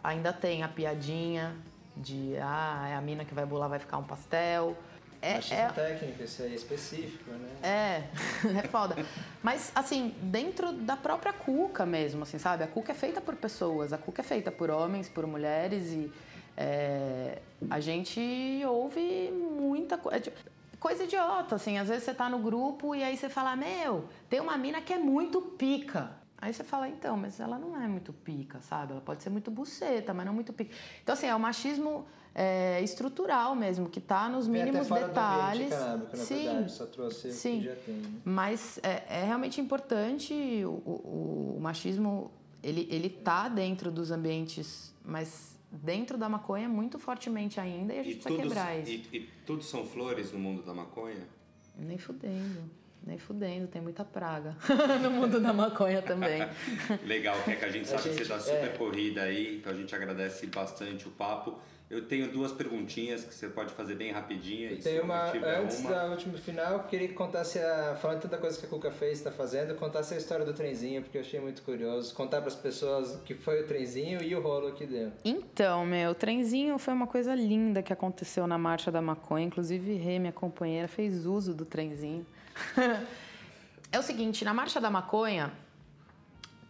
ainda 0.03 0.33
tem 0.33 0.63
a 0.63 0.67
piadinha 0.67 1.55
de 1.95 2.35
ah, 2.41 2.87
é 2.89 2.95
a 2.95 3.01
mina 3.01 3.23
que 3.23 3.33
vai 3.33 3.45
bolar, 3.45 3.69
vai 3.69 3.79
ficar 3.79 3.97
um 3.97 4.03
pastel. 4.03 4.75
É, 5.21 5.35
Machismo 5.35 5.57
é, 5.57 5.69
técnico, 5.69 6.23
isso 6.23 6.43
aí 6.43 6.51
é 6.51 6.55
específico, 6.55 7.31
né? 7.31 7.49
é, 7.63 8.03
é 8.59 8.67
foda. 8.67 8.95
Mas, 9.41 9.71
assim, 9.73 10.13
dentro 10.21 10.71
da 10.73 10.95
própria 10.95 11.33
Cuca 11.33 11.85
mesmo, 11.85 12.23
assim, 12.23 12.37
sabe? 12.37 12.63
A 12.63 12.67
Cuca 12.67 12.91
é 12.91 12.95
feita 12.95 13.19
por 13.21 13.35
pessoas, 13.35 13.91
a 13.91 13.97
Cuca 13.97 14.21
é 14.21 14.25
feita 14.25 14.51
por 14.51 14.69
homens, 14.69 15.09
por 15.09 15.25
mulheres 15.25 15.87
e 15.87 16.11
é, 16.57 17.41
a 17.69 17.79
gente 17.79 18.61
ouve 18.67 19.31
muita 19.31 19.97
coisa. 19.97 20.31
Coisa 20.79 21.03
idiota, 21.05 21.55
assim, 21.55 21.79
às 21.79 21.87
vezes 21.87 22.03
você 22.03 22.13
tá 22.13 22.29
no 22.29 22.37
grupo 22.37 22.93
e 22.93 23.03
aí 23.03 23.17
você 23.17 23.27
fala, 23.27 23.55
meu, 23.55 24.05
tem 24.29 24.39
uma 24.39 24.55
mina 24.55 24.79
que 24.81 24.93
é 24.93 24.99
muito 24.99 25.41
pica. 25.41 26.11
Aí 26.37 26.53
você 26.53 26.63
fala, 26.63 26.87
então, 26.87 27.17
mas 27.17 27.39
ela 27.39 27.57
não 27.57 27.81
é 27.81 27.87
muito 27.87 28.13
pica, 28.13 28.59
sabe? 28.61 28.91
Ela 28.91 29.01
pode 29.01 29.23
ser 29.23 29.31
muito 29.31 29.49
buceta, 29.49 30.13
mas 30.13 30.25
não 30.27 30.33
muito 30.33 30.53
pica. 30.53 30.75
Então, 31.01 31.13
assim, 31.13 31.25
é 31.25 31.33
o 31.33 31.39
machismo 31.39 32.05
é, 32.35 32.79
estrutural 32.83 33.55
mesmo, 33.55 33.89
que 33.89 33.99
tá 33.99 34.29
nos 34.29 34.45
Vem 34.45 34.63
mínimos 34.63 34.87
fora 34.87 35.01
do 35.03 35.07
detalhes. 35.07 35.73
ambiente 35.73 36.17
Sim, 36.17 36.35
verdade, 36.43 36.71
só 36.71 36.85
trouxe 36.85 37.31
sim. 37.31 37.61
já 37.63 37.73
tem. 37.77 37.95
né? 37.95 38.09
Mas 38.23 38.77
é, 38.83 39.21
é 39.21 39.23
realmente 39.23 39.59
importante 39.59 40.33
o, 40.65 40.69
o- 40.69 41.55
o 41.57 41.61
machismo, 41.61 42.29
ele, 42.61 42.87
ele 42.91 43.09
tá 43.09 43.47
dentro 43.49 43.89
dos 43.89 44.11
ambientes, 44.11 44.93
mas 45.03 45.54
dentro 45.83 46.17
da 46.17 46.27
maconha 46.29 46.67
muito 46.69 46.97
fortemente 46.99 47.59
ainda 47.59 47.93
e 47.93 47.99
a 47.99 48.03
gente 48.03 48.13
E 48.13 48.15
precisa 48.21 48.35
tudo, 48.35 48.47
quebrar 48.49 48.79
isso. 48.79 48.91
e, 48.91 49.17
e 49.17 49.29
tudo 49.45 49.63
são 49.63 49.85
flores 49.85 50.31
no 50.31 50.39
mundo 50.39 50.61
da 50.63 50.73
maconha? 50.73 51.27
Nem 51.77 51.97
fudendo, 51.97 52.61
nem 53.05 53.17
fudendo, 53.17 53.67
tem 53.67 53.81
muita 53.81 54.03
praga 54.05 54.55
no 55.01 55.11
mundo 55.11 55.39
da 55.39 55.51
maconha 55.53 56.01
também. 56.01 56.41
Legal, 57.05 57.35
que 57.43 57.55
que 57.55 57.65
a 57.65 57.69
gente 57.69 57.85
A 57.93 57.97
sabe 57.97 58.03
que 58.03 58.09
você 58.09 58.17
gente- 58.19 58.27
tá 58.29 58.39
super 58.39 58.65
é. 58.65 58.77
corrida 58.77 59.21
aí, 59.23 59.57
então 59.57 59.71
a 59.73 59.75
gente 59.75 59.93
agradece 59.93 60.47
bastante 60.47 61.07
o 61.07 61.11
papo. 61.11 61.59
Eu 61.87 62.07
tenho 62.07 62.31
duas 62.31 62.51
perguntinhas 62.51 63.23
que 63.23 63.31
você 63.33 63.47
pode 63.47 63.71
fazer 63.73 63.93
bem 63.93 64.11
rapidinha. 64.11 64.71
e 64.71 64.77
Tem 64.77 64.99
uma, 64.99 65.25
antes 65.59 65.81
uma- 65.81 65.91
da 65.91 66.05
última 66.05 66.35
final, 66.35 66.73
eu 66.73 66.79
queria 66.85 67.07
que 67.07 67.13
contasse 67.13 67.59
a. 67.59 67.95
Falando 68.01 68.17
de 68.17 68.21
tanta 68.23 68.37
coisa 68.39 68.59
que 68.59 68.65
a 68.65 68.69
Cuca 68.69 68.89
fez, 68.91 69.19
está 69.19 69.31
fazendo, 69.31 69.75
contasse 69.75 70.15
a 70.15 70.17
história 70.17 70.43
do 70.43 70.51
trenzinho, 70.51 71.03
porque 71.03 71.17
eu 71.17 71.21
achei 71.21 71.39
muito 71.39 71.61
curioso. 71.61 72.13
Contar 72.15 72.39
para 72.41 72.47
as 72.47 72.55
pessoas 72.55 73.13
o 73.15 73.19
que 73.19 73.35
foi 73.35 73.61
o 73.61 73.67
trenzinho 73.67 74.23
e 74.23 74.35
o 74.35 74.41
rolo 74.41 74.71
que 74.73 74.87
deu. 74.87 75.11
Então, 75.23 75.85
meu, 75.85 76.09
o 76.11 76.15
trenzinho 76.15 76.77
foi 76.79 76.93
uma 76.93 77.05
coisa 77.05 77.35
linda 77.35 77.83
que 77.83 77.93
aconteceu 77.93 78.47
na 78.47 78.57
Marcha 78.57 78.91
da 78.91 79.01
Maconha. 79.01 79.45
Inclusive, 79.45 79.93
Rê, 79.95 80.17
minha 80.17 80.33
companheira, 80.33 80.87
fez 80.87 81.27
uso 81.27 81.53
do 81.53 81.65
trenzinho. 81.65 82.25
é 83.91 83.99
o 83.99 84.01
seguinte, 84.01 84.43
na 84.43 84.55
Marcha 84.55 84.81
da 84.81 84.89
Maconha 84.89 85.53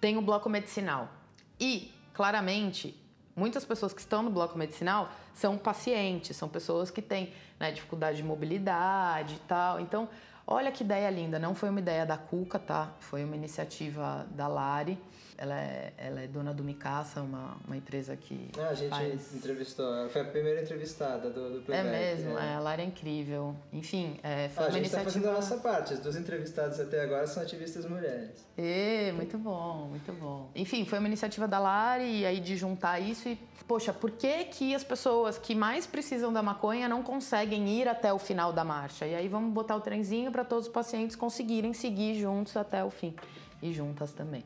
tem 0.01 0.17
o 0.17 0.21
bloco 0.21 0.49
medicinal. 0.49 1.10
E, 1.58 1.89
claramente, 2.13 3.01
muitas 3.35 3.65
pessoas 3.65 3.93
que 3.93 3.99
estão 3.99 4.23
no 4.23 4.29
bloco 4.29 4.57
medicinal 4.57 5.09
são 5.33 5.57
pacientes, 5.57 6.37
são 6.37 6.47
pessoas 6.47 6.89
que 6.89 7.01
têm 7.01 7.33
né, 7.59 7.71
dificuldade 7.71 8.17
de 8.17 8.23
mobilidade 8.23 9.35
e 9.35 9.39
tal. 9.47 9.79
Então, 9.79 10.07
olha 10.47 10.71
que 10.71 10.83
ideia 10.83 11.09
linda. 11.09 11.37
Não 11.37 11.53
foi 11.53 11.69
uma 11.69 11.79
ideia 11.79 12.05
da 12.05 12.17
Cuca, 12.17 12.57
tá? 12.57 12.91
Foi 12.99 13.23
uma 13.23 13.35
iniciativa 13.35 14.25
da 14.31 14.47
Lari. 14.47 14.97
Ela 15.37 15.59
é, 15.59 15.93
ela 15.97 16.21
é 16.21 16.27
dona 16.27 16.53
do 16.53 16.63
Micaça, 16.63 17.21
uma, 17.21 17.57
uma 17.67 17.75
empresa 17.75 18.15
que 18.15 18.49
Ah, 18.57 18.69
a 18.69 18.73
gente 18.73 18.89
faz... 18.89 19.35
entrevistou, 19.35 19.85
ela 19.93 20.07
foi 20.09 20.21
a 20.21 20.25
primeira 20.25 20.61
entrevistada 20.61 21.29
do, 21.29 21.49
do 21.49 21.57
É 21.59 21.61
Playback. 21.81 21.89
mesmo, 21.91 22.37
é, 22.37 22.53
a 22.55 22.59
Lari 22.59 22.81
é 22.83 22.85
incrível. 22.85 23.55
Enfim, 23.73 24.17
é, 24.23 24.47
foi 24.49 24.63
Ah, 24.63 24.67
a 24.67 24.69
uma 24.69 24.77
gente 24.77 24.85
está 24.85 24.99
fazendo 25.01 25.25
a 25.27 25.31
iniciativa... 25.33 25.55
nossa 25.55 25.57
parte. 25.57 25.93
As 25.93 25.99
duas 25.99 26.15
entrevistadas 26.15 26.79
até 26.79 27.01
agora 27.01 27.27
são 27.27 27.43
ativistas 27.43 27.85
mulheres. 27.85 28.45
Ê, 28.57 29.11
muito 29.13 29.37
bom, 29.37 29.87
muito 29.89 30.11
bom. 30.13 30.49
Enfim, 30.55 30.85
foi 30.85 30.99
uma 30.99 31.07
iniciativa 31.09 31.47
da 31.47 31.59
Lari 31.59 32.21
e 32.21 32.25
aí 32.25 32.39
de 32.39 32.55
juntar 32.55 32.99
isso 33.01 33.27
e, 33.27 33.37
poxa, 33.67 33.91
por 33.91 34.11
que 34.11 34.45
que 34.45 34.73
as 34.73 34.83
pessoas 34.85 35.37
que 35.37 35.53
mais 35.53 35.85
precisam 35.85 36.31
da 36.31 36.41
maconha 36.41 36.87
não 36.87 37.03
conseguem 37.03 37.67
ir 37.67 37.87
até 37.89 38.13
o 38.13 38.17
final 38.19 38.53
da 38.53 38.63
marcha? 38.63 39.05
E 39.05 39.13
aí 39.13 39.27
vamos 39.27 39.53
botar 39.53 39.75
o 39.75 39.81
trenzinho 39.81 40.31
para 40.31 40.45
todos 40.45 40.67
os 40.67 40.71
pacientes 40.71 41.15
conseguirem 41.17 41.73
seguir 41.73 42.15
juntos 42.15 42.55
até 42.55 42.83
o 42.85 42.89
fim 42.89 43.13
e 43.61 43.73
juntas 43.73 44.13
também. 44.13 44.43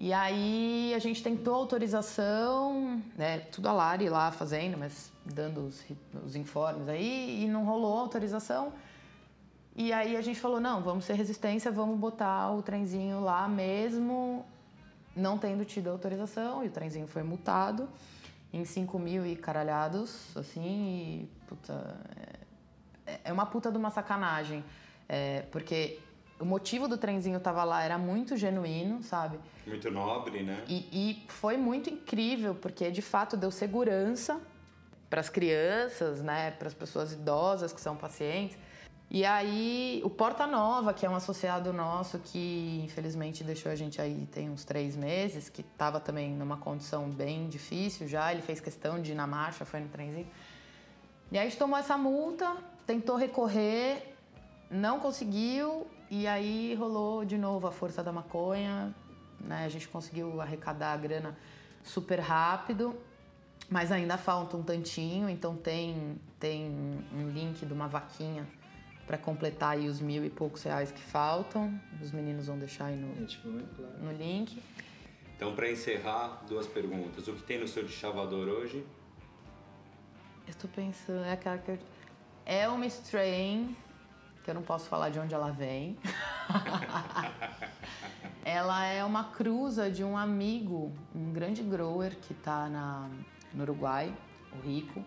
E 0.00 0.12
aí 0.12 0.92
a 0.94 0.98
gente 1.00 1.20
tentou 1.20 1.54
autorização, 1.54 3.02
né, 3.16 3.40
tudo 3.40 3.68
a 3.68 3.72
Lari 3.72 4.08
lá 4.08 4.30
fazendo, 4.30 4.78
mas 4.78 5.10
dando 5.24 5.66
os, 5.66 5.84
os 6.24 6.36
informes 6.36 6.88
aí 6.88 7.42
e 7.42 7.48
não 7.48 7.64
rolou 7.64 7.98
autorização. 7.98 8.72
E 9.74 9.92
aí 9.92 10.16
a 10.16 10.20
gente 10.20 10.38
falou, 10.38 10.60
não, 10.60 10.82
vamos 10.82 11.04
ser 11.04 11.14
resistência, 11.14 11.70
vamos 11.72 11.98
botar 11.98 12.52
o 12.52 12.62
trenzinho 12.62 13.20
lá 13.20 13.48
mesmo, 13.48 14.46
não 15.16 15.36
tendo 15.36 15.64
tido 15.64 15.90
autorização, 15.90 16.64
e 16.64 16.68
o 16.68 16.70
trenzinho 16.70 17.08
foi 17.08 17.24
multado 17.24 17.88
em 18.52 18.64
5 18.64 18.98
mil 19.00 19.26
e 19.26 19.34
caralhados, 19.34 20.36
assim, 20.36 20.62
e, 21.22 21.28
puta, 21.46 21.96
é, 23.04 23.20
é 23.24 23.32
uma 23.32 23.46
puta 23.46 23.70
de 23.70 23.76
uma 23.76 23.90
sacanagem, 23.90 24.64
é, 25.08 25.42
porque 25.50 25.98
o 26.40 26.44
motivo 26.44 26.86
do 26.86 26.96
trenzinho 26.96 27.40
tava 27.40 27.64
lá 27.64 27.82
era 27.82 27.98
muito 27.98 28.36
genuíno, 28.36 29.02
sabe? 29.02 29.38
Muito 29.66 29.90
nobre, 29.90 30.42
né? 30.42 30.62
E, 30.68 30.86
e 30.92 31.26
foi 31.28 31.56
muito 31.56 31.90
incrível, 31.90 32.54
porque 32.54 32.90
de 32.90 33.02
fato 33.02 33.36
deu 33.36 33.50
segurança 33.50 34.40
para 35.10 35.20
as 35.20 35.28
crianças, 35.28 36.22
né, 36.22 36.50
para 36.50 36.68
as 36.68 36.74
pessoas 36.74 37.12
idosas 37.12 37.72
que 37.72 37.80
são 37.80 37.96
pacientes. 37.96 38.58
E 39.10 39.24
aí, 39.24 40.02
o 40.04 40.10
Porta 40.10 40.46
Nova, 40.46 40.92
que 40.92 41.06
é 41.06 41.08
um 41.08 41.14
associado 41.14 41.72
nosso 41.72 42.18
que 42.18 42.82
infelizmente 42.84 43.42
deixou 43.42 43.72
a 43.72 43.74
gente 43.74 44.02
aí 44.02 44.28
tem 44.30 44.50
uns 44.50 44.66
três 44.66 44.94
meses, 44.94 45.48
que 45.48 45.62
estava 45.62 45.98
também 45.98 46.30
numa 46.30 46.58
condição 46.58 47.08
bem 47.08 47.48
difícil 47.48 48.06
já, 48.06 48.30
ele 48.30 48.42
fez 48.42 48.60
questão 48.60 49.00
de 49.00 49.12
ir 49.12 49.14
na 49.14 49.26
marcha, 49.26 49.64
foi 49.64 49.80
no 49.80 49.88
trenzinho. 49.88 50.28
E 51.32 51.38
aí 51.38 51.46
a 51.46 51.48
gente 51.48 51.58
tomou 51.58 51.78
essa 51.78 51.96
multa, 51.96 52.54
tentou 52.86 53.16
recorrer, 53.16 54.14
não 54.70 55.00
conseguiu, 55.00 55.86
e 56.10 56.26
aí 56.26 56.74
rolou 56.74 57.24
de 57.24 57.36
novo 57.36 57.66
a 57.66 57.72
força 57.72 58.02
da 58.02 58.12
maconha, 58.12 58.94
né? 59.40 59.64
A 59.64 59.68
gente 59.68 59.88
conseguiu 59.88 60.40
arrecadar 60.40 60.92
a 60.92 60.96
grana 60.96 61.36
super 61.82 62.18
rápido, 62.20 62.96
mas 63.68 63.92
ainda 63.92 64.16
falta 64.16 64.56
um 64.56 64.62
tantinho, 64.62 65.28
então 65.28 65.56
tem, 65.56 66.18
tem 66.40 66.70
um 67.12 67.28
link 67.28 67.64
de 67.64 67.72
uma 67.72 67.88
vaquinha 67.88 68.46
para 69.06 69.16
completar 69.16 69.70
aí 69.70 69.88
os 69.88 70.00
mil 70.00 70.24
e 70.24 70.30
poucos 70.30 70.62
reais 70.62 70.92
que 70.92 71.00
faltam. 71.00 71.80
Os 72.00 72.12
meninos 72.12 72.46
vão 72.46 72.58
deixar 72.58 72.86
aí 72.86 72.96
no, 72.96 73.08
no 74.04 74.12
link. 74.12 74.62
Então, 75.34 75.54
para 75.54 75.70
encerrar, 75.70 76.42
duas 76.48 76.66
perguntas. 76.66 77.26
O 77.28 77.32
que 77.32 77.42
tem 77.42 77.58
no 77.58 77.68
seu 77.68 77.88
chavador 77.88 78.48
hoje? 78.48 78.84
Eu 80.46 80.50
estou 80.50 80.68
pensando, 80.70 81.24
é 81.24 81.32
aquela 81.32 81.58
que 81.58 81.70
eu... 81.70 81.78
É 82.44 82.68
uma 82.68 82.86
strain, 82.86 83.76
que 84.48 84.50
eu 84.50 84.54
não 84.54 84.62
posso 84.62 84.88
falar 84.88 85.10
de 85.10 85.18
onde 85.18 85.34
ela 85.34 85.50
vem. 85.50 85.98
ela 88.42 88.82
é 88.86 89.04
uma 89.04 89.24
cruza 89.24 89.90
de 89.90 90.02
um 90.02 90.16
amigo, 90.16 90.90
um 91.14 91.30
grande 91.34 91.62
grower 91.62 92.16
que 92.16 92.32
está 92.32 92.66
no 93.52 93.62
Uruguai, 93.62 94.10
o 94.56 94.66
Rico. 94.66 95.04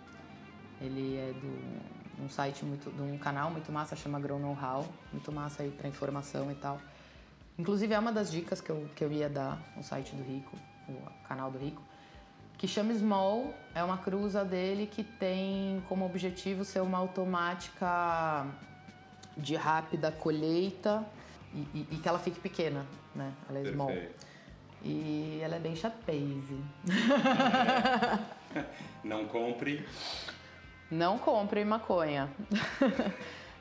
Ele 0.79 1.17
é 1.17 1.33
do 1.33 2.23
um 2.23 2.29
site 2.29 2.63
muito, 2.63 2.91
de 2.91 3.01
um 3.01 3.17
canal 3.17 3.49
muito 3.49 3.71
massa, 3.71 3.95
chama 3.95 4.19
Grow 4.19 4.37
Know 4.37 4.55
How, 4.55 4.87
muito 5.11 5.31
massa 5.31 5.63
aí 5.63 5.71
para 5.71 5.87
informação 5.87 6.51
e 6.51 6.55
tal. 6.55 6.79
Inclusive 7.57 7.95
é 7.95 7.97
uma 7.97 8.11
das 8.11 8.31
dicas 8.31 8.61
que 8.61 8.69
eu, 8.69 8.87
que 8.95 9.03
eu 9.03 9.11
ia 9.11 9.27
dar 9.27 9.59
no 9.75 9.81
site 9.81 10.15
do 10.15 10.21
Rico, 10.21 10.55
o 10.87 11.27
canal 11.27 11.49
do 11.49 11.57
Rico, 11.57 11.81
que 12.59 12.67
chama 12.67 12.93
Small, 12.93 13.55
é 13.73 13.83
uma 13.83 13.97
cruza 13.97 14.45
dele 14.45 14.85
que 14.85 15.03
tem 15.03 15.83
como 15.89 16.05
objetivo 16.05 16.63
ser 16.63 16.81
uma 16.81 16.99
automática 16.99 18.45
de 19.41 19.55
rápida 19.55 20.11
colheita 20.11 21.05
e, 21.53 21.59
e, 21.73 21.87
e 21.91 21.97
que 21.97 22.07
ela 22.07 22.19
fique 22.19 22.39
pequena, 22.39 22.85
né? 23.15 23.33
Ela 23.49 23.59
é 23.59 23.71
small. 23.71 23.87
Perfeito. 23.87 24.31
E 24.83 25.39
ela 25.43 25.57
é 25.57 25.59
bem 25.59 25.75
chapeze. 25.75 26.59
Não 29.03 29.25
compre. 29.25 29.85
Não 30.89 31.17
compre 31.17 31.63
maconha. 31.63 32.29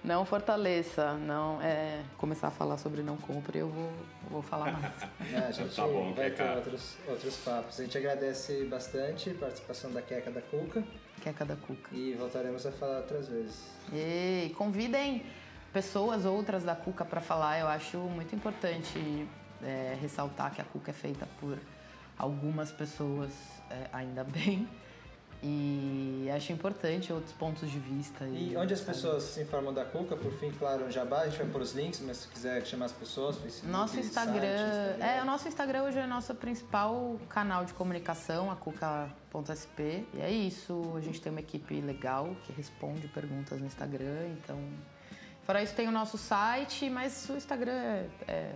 não 0.02 0.24
fortaleça. 0.24 1.14
Não 1.14 1.60
é 1.62 2.02
começar 2.16 2.48
a 2.48 2.50
falar 2.50 2.78
sobre 2.78 3.02
não 3.02 3.16
compre, 3.16 3.58
eu 3.58 3.68
vou, 3.68 3.92
vou 4.30 4.42
falar 4.42 4.72
mais. 4.72 4.92
É, 5.32 5.46
a 5.46 5.50
gente 5.52 5.76
tá 5.76 5.86
bom, 5.86 6.12
vai 6.12 6.30
ter 6.30 6.56
outros, 6.56 6.96
outros 7.06 7.36
papos. 7.36 7.78
A 7.78 7.84
gente 7.84 7.96
agradece 7.96 8.64
bastante 8.64 9.30
a 9.30 9.34
participação 9.34 9.92
da 9.92 10.02
Queca 10.02 10.30
da 10.30 10.40
Cuca. 10.40 10.82
Queca 11.22 11.44
da 11.44 11.54
Cuca. 11.54 11.90
E 11.92 12.14
voltaremos 12.14 12.66
a 12.66 12.72
falar 12.72 12.98
outras 12.98 13.28
vezes. 13.28 13.70
E 13.92 14.52
convidem 14.56 15.24
pessoas 15.72 16.24
outras 16.24 16.64
da 16.64 16.74
Cuca 16.74 17.04
para 17.04 17.20
falar. 17.20 17.58
Eu 17.58 17.68
acho 17.68 17.98
muito 17.98 18.34
importante 18.34 19.26
é, 19.62 19.96
ressaltar 20.00 20.52
que 20.54 20.60
a 20.60 20.64
Cuca 20.64 20.90
é 20.90 20.94
feita 20.94 21.26
por 21.40 21.58
algumas 22.18 22.70
pessoas, 22.70 23.30
é, 23.70 23.86
ainda 23.92 24.24
bem. 24.24 24.68
E 25.42 26.28
acho 26.36 26.52
importante 26.52 27.10
outros 27.10 27.32
pontos 27.32 27.70
de 27.70 27.78
vista. 27.78 28.26
E, 28.26 28.52
e 28.52 28.56
onde 28.58 28.74
as 28.74 28.80
pessoas 28.82 29.22
se 29.22 29.40
informam 29.40 29.72
da 29.72 29.86
Cuca, 29.86 30.14
por 30.14 30.30
fim, 30.34 30.50
claro, 30.50 30.90
jabá, 30.90 31.22
a 31.22 31.28
gente 31.28 31.38
vai 31.38 31.46
pôr 31.46 31.62
os 31.62 31.72
links, 31.72 31.98
mas 32.00 32.18
se 32.18 32.28
quiser 32.28 32.64
chamar 32.66 32.86
as 32.86 32.92
pessoas, 32.92 33.38
Facebook, 33.38 33.72
nosso 33.72 33.98
Instagram, 33.98 34.34
site, 34.34 34.90
Instagram. 34.90 35.06
É, 35.06 35.22
o 35.22 35.24
nosso 35.24 35.48
Instagram 35.48 35.82
hoje 35.84 35.98
é 35.98 36.06
nosso 36.06 36.34
principal 36.34 37.18
canal 37.30 37.64
de 37.64 37.72
comunicação, 37.72 38.50
a 38.50 38.56
cuca.sp. 38.56 40.06
E 40.12 40.20
é 40.20 40.30
isso, 40.30 40.92
a 40.94 41.00
gente 41.00 41.22
tem 41.22 41.32
uma 41.32 41.40
equipe 41.40 41.80
legal 41.80 42.36
que 42.44 42.52
responde 42.52 43.08
perguntas 43.08 43.58
no 43.58 43.66
Instagram, 43.66 44.28
então... 44.32 44.58
Fora 45.50 45.64
isso, 45.64 45.74
tem 45.74 45.88
o 45.88 45.90
nosso 45.90 46.16
site, 46.16 46.88
mas 46.88 47.28
o 47.28 47.36
Instagram 47.36 47.72
é, 47.72 48.06
é 48.28 48.52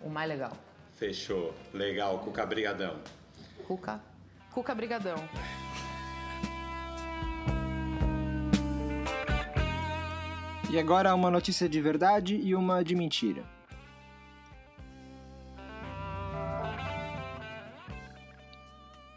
o 0.00 0.08
mais 0.08 0.28
legal. 0.28 0.56
Fechou. 0.92 1.52
Legal, 1.74 2.20
Cuca 2.20 2.46
Brigadão. 2.46 3.00
Cuca, 3.66 4.00
Cuca 4.52 4.72
Brigadão. 4.72 5.16
E 10.70 10.78
agora 10.78 11.12
uma 11.16 11.32
notícia 11.32 11.68
de 11.68 11.80
verdade 11.80 12.36
e 12.36 12.54
uma 12.54 12.84
de 12.84 12.94
mentira. 12.94 13.42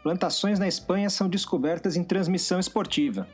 Plantações 0.02 0.58
na 0.58 0.66
Espanha 0.66 1.08
são 1.08 1.28
descobertas 1.28 1.94
em 1.94 2.02
transmissão 2.02 2.58
esportiva. 2.58 3.28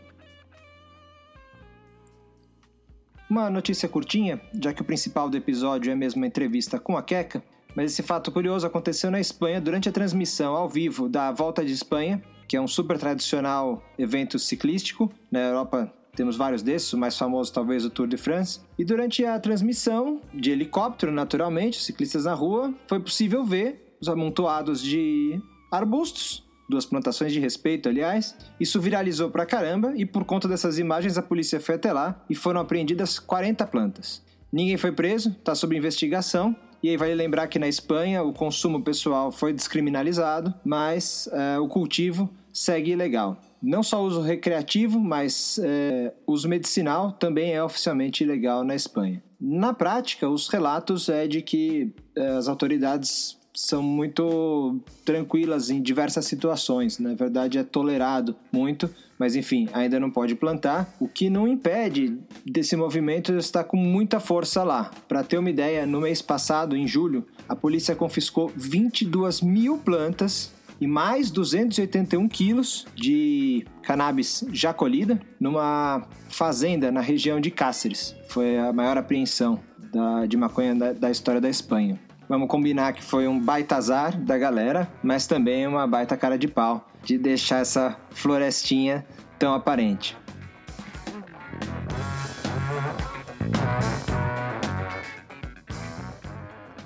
Uma 3.29 3.51
notícia 3.51 3.89
curtinha, 3.89 4.41
já 4.63 4.73
que 4.73 4.83
o 4.83 4.85
principal 4.85 5.29
do 5.29 5.37
episódio 5.37 5.91
é 5.91 5.97
mesmo 5.97 6.21
uma 6.21 6.29
entrevista 6.29 6.79
com 6.79 6.97
a 6.97 7.03
Queca, 7.03 7.43
mas 7.75 7.93
esse 7.93 8.03
fato 8.03 8.31
curioso 8.31 8.65
aconteceu 8.65 9.11
na 9.11 9.19
Espanha 9.19 9.61
durante 9.61 9.89
a 9.89 9.93
transmissão 9.93 10.55
ao 10.55 10.69
vivo 10.69 11.09
da 11.09 11.33
Volta 11.33 11.65
de 11.65 11.73
Espanha, 11.73 12.23
que 12.47 12.57
é 12.57 12.61
um 12.61 12.69
super 12.69 12.97
tradicional 12.97 13.83
evento 13.99 14.39
ciclístico. 14.39 15.13
Na 15.29 15.41
Europa 15.41 15.93
temos 16.15 16.37
vários 16.37 16.63
desses, 16.63 16.93
o 16.93 16.99
mais 16.99 17.19
famoso 17.19 17.53
talvez 17.53 17.85
o 17.85 17.91
Tour 17.91 18.07
de 18.07 18.17
France. 18.17 18.61
E 18.79 18.85
durante 18.85 19.25
a 19.25 19.41
transmissão, 19.41 20.21
de 20.33 20.53
helicóptero 20.53 21.11
naturalmente, 21.11 21.83
ciclistas 21.83 22.27
na 22.27 22.33
rua, 22.33 22.73
foi 22.87 23.01
possível 23.01 23.45
ver 23.45 23.97
os 24.01 24.09
amontoados 24.09 24.81
de 24.81 25.43
arbustos, 25.71 26.46
duas 26.69 26.85
plantações 26.85 27.33
de 27.33 27.41
respeito, 27.41 27.89
aliás. 27.89 28.37
Isso 28.59 28.81
viralizou 28.81 29.31
pra 29.31 29.47
caramba 29.47 29.93
e 29.97 30.05
por 30.05 30.25
conta 30.25 30.49
dessas 30.49 30.79
imagens 30.79 31.17
a 31.19 31.23
polícia 31.23 31.61
foi 31.61 31.77
até 31.77 31.93
lá 31.93 32.23
e 32.29 32.35
foram 32.35 32.61
apreendidas 32.61 33.19
40 33.19 33.67
plantas. 33.67 34.23
Ninguém 34.53 34.77
foi 34.77 34.93
preso, 34.93 35.31
está 35.31 35.55
sob 35.55 35.77
investigação. 35.77 36.55
E 36.83 36.91
aí 36.91 36.97
vale 36.97 37.15
lembrar 37.15 37.49
que 37.49 37.59
na 37.59 37.67
Espanha 37.67 38.23
o 38.23 38.33
consumo 38.33 38.83
pessoal 38.83 39.33
foi 39.33 39.53
descriminalizado, 39.53 40.55
mas 40.65 41.29
uh, 41.33 41.61
o 41.61 41.69
cultivo 41.69 42.31
segue 42.53 42.93
ilegal 42.93 43.41
não 43.63 43.83
só 43.83 44.03
uso 44.03 44.21
recreativo, 44.21 45.01
mas 45.01 45.59
é, 45.63 46.13
uso 46.27 46.49
medicinal 46.49 47.13
também 47.13 47.53
é 47.53 47.63
oficialmente 47.63 48.23
ilegal 48.23 48.63
na 48.63 48.75
Espanha. 48.75 49.23
Na 49.41 49.75
prática, 49.75 50.29
os 50.29 50.49
relatos 50.49 51.09
é 51.09 51.27
de 51.27 51.43
que 51.43 51.93
é, 52.17 52.29
as 52.29 52.49
autoridades 52.49 53.39
são 53.57 53.83
muito 53.83 54.79
tranquilas 55.05 55.71
em 55.71 55.81
diversas 55.81 56.27
situações. 56.27 56.99
Na 56.99 57.15
verdade, 57.15 57.57
é 57.57 57.65
tolerado 57.65 58.37
muito, 58.53 58.89
mas 59.19 59.35
enfim, 59.35 59.67
ainda 59.73 59.99
não 59.99 60.11
pode 60.11 60.35
plantar. 60.35 60.95
O 61.01 61.09
que 61.09 61.31
não 61.31 61.49
impede 61.49 62.19
desse 62.45 62.77
movimento 62.77 63.33
estar 63.33 63.65
com 63.65 63.79
muita 63.79 64.21
força 64.21 64.63
lá. 64.63 64.91
Para 65.09 65.25
ter 65.25 65.39
uma 65.39 65.51
ideia, 65.51 65.87
no 65.87 66.03
mês 66.03 66.21
passado, 66.21 66.77
em 66.77 66.87
julho, 66.87 67.27
a 67.49 67.57
polícia 67.57 67.97
confiscou 67.97 68.53
22 68.55 69.41
mil 69.41 69.79
plantas 69.79 70.55
e 70.79 70.87
mais 70.87 71.31
281 71.31 72.29
quilos 72.29 72.87
de 72.95 73.67
cannabis 73.83 74.45
já 74.53 74.75
colhida 74.75 75.19
numa 75.41 76.07
fazenda 76.29 76.93
na 76.93 77.01
região 77.01 77.41
de 77.41 77.51
Cáceres. 77.51 78.15
Foi 78.29 78.59
a 78.59 78.71
maior 78.73 78.99
apreensão 78.99 79.59
da, 79.91 80.27
de 80.27 80.37
maconha 80.37 80.75
da, 80.75 80.93
da 80.93 81.11
história 81.11 81.41
da 81.41 81.49
Espanha. 81.49 81.99
Vamos 82.29 82.49
combinar 82.49 82.93
que 82.93 83.05
foi 83.05 83.29
um 83.29 83.39
baita 83.39 83.77
azar 83.77 84.21
da 84.21 84.37
galera, 84.37 84.91
mas 85.03 85.29
também 85.29 85.67
uma 85.67 85.87
baita 85.87 86.17
cara 86.17 86.37
de 86.37 86.49
pau 86.49 86.85
de 87.05 87.17
deixar 87.17 87.61
essa 87.61 87.97
florestinha 88.11 89.07
tão 89.39 89.55
aparente. 89.55 90.17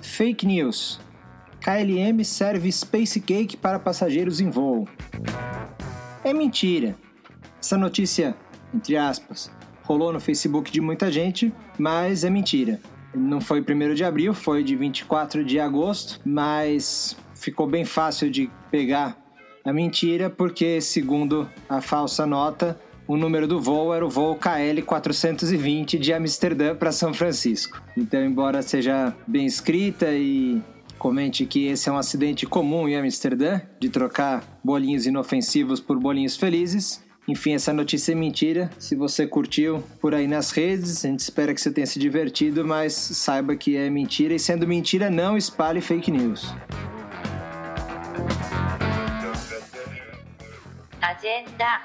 Fake 0.02 0.46
news. 0.46 1.00
KLM 1.60 2.22
serve 2.22 2.70
Space 2.70 3.18
Cake 3.20 3.56
para 3.56 3.78
passageiros 3.78 4.40
em 4.40 4.50
voo. 4.50 4.86
É 6.22 6.34
mentira. 6.34 6.94
Essa 7.58 7.78
notícia, 7.78 8.36
entre 8.74 8.98
aspas, 8.98 9.50
rolou 9.84 10.12
no 10.12 10.20
Facebook 10.20 10.70
de 10.70 10.82
muita 10.82 11.10
gente, 11.10 11.50
mas 11.78 12.24
é 12.24 12.30
mentira. 12.30 12.78
Não 13.14 13.40
foi 13.40 13.60
1 13.60 13.94
de 13.94 14.04
abril, 14.04 14.32
foi 14.32 14.62
de 14.62 14.76
24 14.76 15.44
de 15.44 15.58
agosto, 15.58 16.20
mas 16.24 17.16
ficou 17.34 17.66
bem 17.66 17.84
fácil 17.84 18.30
de 18.30 18.50
pegar 18.70 19.16
a 19.64 19.72
mentira 19.72 20.30
porque, 20.30 20.80
segundo 20.80 21.48
a 21.68 21.80
falsa 21.80 22.24
nota, 22.26 22.80
o 23.06 23.16
número 23.16 23.48
do 23.48 23.60
voo 23.60 23.92
era 23.92 24.06
o 24.06 24.08
voo 24.08 24.36
KL 24.36 24.80
420 24.82 25.98
de 25.98 26.12
Amsterdã 26.12 26.74
para 26.74 26.92
São 26.92 27.12
Francisco. 27.12 27.82
Então, 27.96 28.24
embora 28.24 28.62
seja 28.62 29.14
bem 29.26 29.46
escrita 29.46 30.12
e 30.12 30.62
Comente 31.00 31.46
que 31.46 31.66
esse 31.66 31.88
é 31.88 31.92
um 31.92 31.96
acidente 31.96 32.44
comum 32.44 32.86
em 32.86 32.94
Amsterdã, 32.94 33.62
de 33.80 33.88
trocar 33.88 34.44
bolinhos 34.62 35.06
inofensivos 35.06 35.80
por 35.80 35.98
bolinhos 35.98 36.36
felizes. 36.36 37.02
Enfim, 37.30 37.54
essa 37.54 37.72
notícia 37.72 38.10
é 38.10 38.14
mentira. 38.16 38.68
Se 38.76 38.96
você 38.96 39.24
curtiu 39.24 39.84
por 40.00 40.16
aí 40.16 40.26
nas 40.26 40.50
redes, 40.50 41.04
a 41.04 41.08
gente 41.08 41.20
espera 41.20 41.54
que 41.54 41.60
você 41.60 41.70
tenha 41.70 41.86
se 41.86 41.96
divertido, 41.96 42.66
mas 42.66 42.92
saiba 42.92 43.54
que 43.54 43.76
é 43.76 43.88
mentira. 43.88 44.34
E 44.34 44.38
sendo 44.38 44.66
mentira, 44.66 45.08
não 45.08 45.36
espalhe 45.36 45.80
fake 45.80 46.10
news. 46.10 46.52
Agenda. 51.00 51.82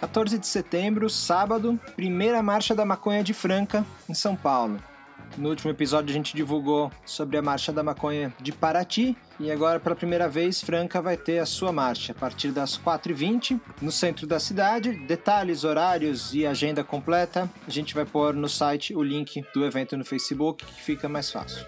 14 0.00 0.38
de 0.38 0.46
setembro, 0.46 1.10
sábado, 1.10 1.78
primeira 1.94 2.42
marcha 2.42 2.74
da 2.74 2.86
maconha 2.86 3.22
de 3.22 3.34
Franca, 3.34 3.84
em 4.08 4.14
São 4.14 4.34
Paulo. 4.34 4.82
No 5.36 5.48
último 5.48 5.70
episódio 5.70 6.10
a 6.10 6.12
gente 6.12 6.34
divulgou 6.36 6.90
sobre 7.04 7.36
a 7.38 7.42
Marcha 7.42 7.72
da 7.72 7.82
Maconha 7.82 8.34
de 8.40 8.52
Paraty 8.52 9.16
e 9.38 9.50
agora 9.50 9.78
pela 9.78 9.94
primeira 9.94 10.28
vez 10.28 10.60
Franca 10.60 11.00
vai 11.00 11.16
ter 11.16 11.38
a 11.38 11.46
sua 11.46 11.72
marcha 11.72 12.12
a 12.12 12.14
partir 12.14 12.50
das 12.50 12.76
4h20 12.76 13.60
no 13.80 13.92
centro 13.92 14.26
da 14.26 14.40
cidade. 14.40 14.92
Detalhes, 15.06 15.64
horários 15.64 16.34
e 16.34 16.46
agenda 16.46 16.82
completa 16.82 17.48
a 17.66 17.70
gente 17.70 17.94
vai 17.94 18.04
pôr 18.04 18.34
no 18.34 18.48
site 18.48 18.94
o 18.94 19.02
link 19.02 19.44
do 19.54 19.64
evento 19.64 19.96
no 19.96 20.04
Facebook 20.04 20.64
que 20.64 20.82
fica 20.82 21.08
mais 21.08 21.30
fácil. 21.30 21.64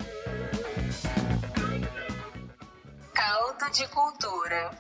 Caldo 3.14 3.70
de 3.72 3.86
cultura. 3.88 4.70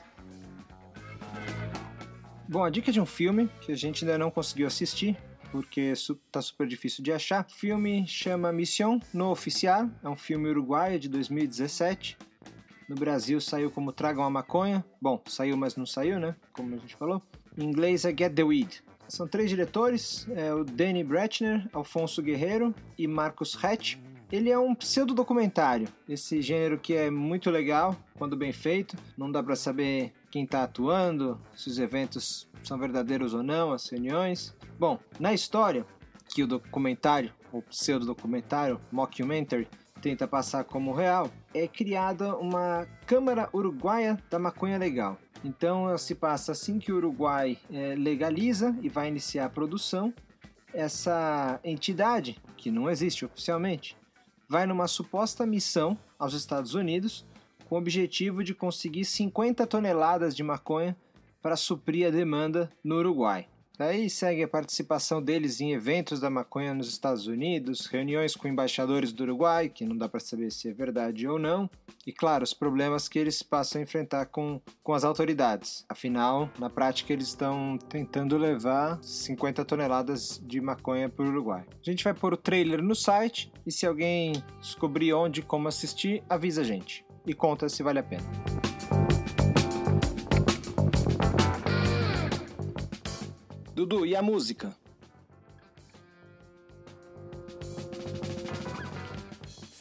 Bom, 2.48 2.64
a 2.64 2.68
dica 2.68 2.92
de 2.92 3.00
um 3.00 3.06
filme 3.06 3.48
que 3.62 3.72
a 3.72 3.76
gente 3.76 4.04
ainda 4.04 4.18
não 4.18 4.30
conseguiu 4.30 4.66
assistir 4.66 5.16
porque 5.52 5.92
tá 6.32 6.40
super 6.40 6.66
difícil 6.66 7.04
de 7.04 7.12
achar. 7.12 7.46
O 7.48 7.52
filme 7.52 8.06
chama 8.08 8.50
Missão 8.50 8.98
no 9.12 9.30
Oficial, 9.30 9.88
é 10.02 10.08
um 10.08 10.16
filme 10.16 10.48
uruguaio 10.48 10.98
de 10.98 11.08
2017. 11.08 12.16
No 12.88 12.96
Brasil 12.96 13.40
saiu 13.40 13.70
como 13.70 13.92
Tragam 13.92 14.24
a 14.24 14.30
Maconha. 14.30 14.84
Bom, 15.00 15.22
saiu, 15.26 15.56
mas 15.56 15.76
não 15.76 15.86
saiu, 15.86 16.18
né? 16.18 16.34
Como 16.52 16.74
a 16.74 16.78
gente 16.78 16.96
falou. 16.96 17.22
Em 17.56 17.64
inglês 17.64 18.04
é 18.04 18.08
Get 18.08 18.34
the 18.34 18.42
Weed. 18.42 18.82
São 19.06 19.28
três 19.28 19.50
diretores, 19.50 20.26
é 20.30 20.54
o 20.54 20.64
Danny 20.64 21.04
Bretchner, 21.04 21.68
Alfonso 21.72 22.22
Guerreiro 22.22 22.74
e 22.96 23.06
Marcos 23.06 23.62
Hatch. 23.62 23.96
Ele 24.30 24.48
é 24.48 24.58
um 24.58 24.74
pseudo-documentário, 24.74 25.86
esse 26.08 26.40
gênero 26.40 26.78
que 26.78 26.94
é 26.94 27.10
muito 27.10 27.50
legal 27.50 27.94
quando 28.14 28.34
bem 28.34 28.50
feito. 28.50 28.96
Não 29.18 29.30
dá 29.30 29.42
para 29.42 29.54
saber 29.54 30.14
quem 30.30 30.44
está 30.44 30.62
atuando, 30.62 31.38
se 31.54 31.68
os 31.68 31.78
eventos 31.78 32.48
são 32.64 32.78
verdadeiros 32.78 33.34
ou 33.34 33.42
não, 33.42 33.72
as 33.72 33.86
reuniões. 33.90 34.56
Bom, 34.82 34.98
na 35.20 35.32
história 35.32 35.86
que 36.26 36.42
o 36.42 36.46
documentário, 36.48 37.32
o 37.52 37.62
pseudo-documentário, 37.62 38.80
mockumentary, 38.90 39.68
tenta 40.00 40.26
passar 40.26 40.64
como 40.64 40.92
real, 40.92 41.30
é 41.54 41.68
criada 41.68 42.36
uma 42.36 42.84
Câmara 43.06 43.48
Uruguaia 43.54 44.18
da 44.28 44.40
Maconha 44.40 44.76
Legal. 44.76 45.16
Então 45.44 45.96
se 45.96 46.16
passa 46.16 46.50
assim 46.50 46.80
que 46.80 46.90
o 46.90 46.96
Uruguai 46.96 47.56
é, 47.72 47.94
legaliza 47.94 48.76
e 48.82 48.88
vai 48.88 49.06
iniciar 49.06 49.44
a 49.44 49.50
produção. 49.50 50.12
Essa 50.74 51.60
entidade, 51.62 52.36
que 52.56 52.68
não 52.68 52.90
existe 52.90 53.24
oficialmente, 53.24 53.96
vai 54.48 54.66
numa 54.66 54.88
suposta 54.88 55.46
missão 55.46 55.96
aos 56.18 56.34
Estados 56.34 56.74
Unidos 56.74 57.24
com 57.68 57.76
o 57.76 57.78
objetivo 57.78 58.42
de 58.42 58.52
conseguir 58.52 59.04
50 59.04 59.64
toneladas 59.64 60.34
de 60.34 60.42
maconha 60.42 60.96
para 61.40 61.54
suprir 61.54 62.08
a 62.08 62.10
demanda 62.10 62.68
no 62.82 62.96
Uruguai. 62.96 63.46
Daí 63.78 64.10
segue 64.10 64.42
a 64.42 64.48
participação 64.48 65.22
deles 65.22 65.60
em 65.60 65.72
eventos 65.72 66.20
da 66.20 66.28
maconha 66.28 66.74
nos 66.74 66.88
Estados 66.88 67.26
Unidos, 67.26 67.86
reuniões 67.86 68.36
com 68.36 68.46
embaixadores 68.46 69.12
do 69.12 69.22
Uruguai, 69.22 69.68
que 69.68 69.84
não 69.84 69.96
dá 69.96 70.08
para 70.08 70.20
saber 70.20 70.52
se 70.52 70.68
é 70.68 70.72
verdade 70.72 71.26
ou 71.26 71.38
não, 71.38 71.70
e 72.06 72.12
claro, 72.12 72.44
os 72.44 72.52
problemas 72.52 73.08
que 73.08 73.18
eles 73.18 73.42
passam 73.42 73.80
a 73.80 73.82
enfrentar 73.82 74.26
com, 74.26 74.60
com 74.82 74.92
as 74.92 75.04
autoridades. 75.04 75.84
Afinal, 75.88 76.50
na 76.58 76.68
prática, 76.68 77.12
eles 77.12 77.28
estão 77.28 77.78
tentando 77.88 78.36
levar 78.36 79.02
50 79.02 79.64
toneladas 79.64 80.40
de 80.44 80.60
maconha 80.60 81.08
para 81.08 81.24
o 81.24 81.28
Uruguai. 81.28 81.64
A 81.70 81.90
gente 81.90 82.04
vai 82.04 82.14
pôr 82.14 82.34
o 82.34 82.36
trailer 82.36 82.82
no 82.82 82.94
site 82.94 83.52
e 83.66 83.72
se 83.72 83.86
alguém 83.86 84.32
descobrir 84.60 85.12
onde 85.14 85.40
e 85.40 85.42
como 85.42 85.68
assistir, 85.68 86.22
avisa 86.28 86.60
a 86.60 86.64
gente 86.64 87.04
e 87.26 87.34
conta 87.34 87.68
se 87.68 87.82
vale 87.82 87.98
a 87.98 88.02
pena. 88.02 89.01
Dudu, 93.84 94.06
e 94.06 94.14
a 94.14 94.22
música? 94.22 94.76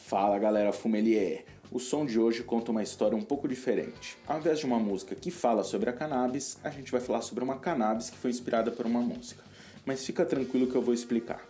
Fala 0.07 0.39
galera 0.39 0.73
Fumelier! 0.73 1.45
O 1.71 1.77
som 1.77 2.03
de 2.03 2.19
hoje 2.19 2.41
conta 2.41 2.71
uma 2.71 2.81
história 2.81 3.15
um 3.15 3.21
pouco 3.21 3.47
diferente. 3.47 4.17
Ao 4.25 4.39
invés 4.39 4.57
de 4.57 4.65
uma 4.65 4.79
música 4.79 5.13
que 5.13 5.29
fala 5.29 5.63
sobre 5.63 5.91
a 5.91 5.93
cannabis, 5.93 6.57
a 6.63 6.71
gente 6.71 6.91
vai 6.91 6.99
falar 6.99 7.21
sobre 7.21 7.43
uma 7.43 7.59
cannabis 7.59 8.09
que 8.09 8.17
foi 8.17 8.31
inspirada 8.31 8.71
por 8.71 8.87
uma 8.87 9.01
música. 9.01 9.43
Mas 9.85 10.03
fica 10.03 10.25
tranquilo 10.25 10.65
que 10.65 10.75
eu 10.75 10.81
vou 10.81 10.95
explicar. 10.95 11.47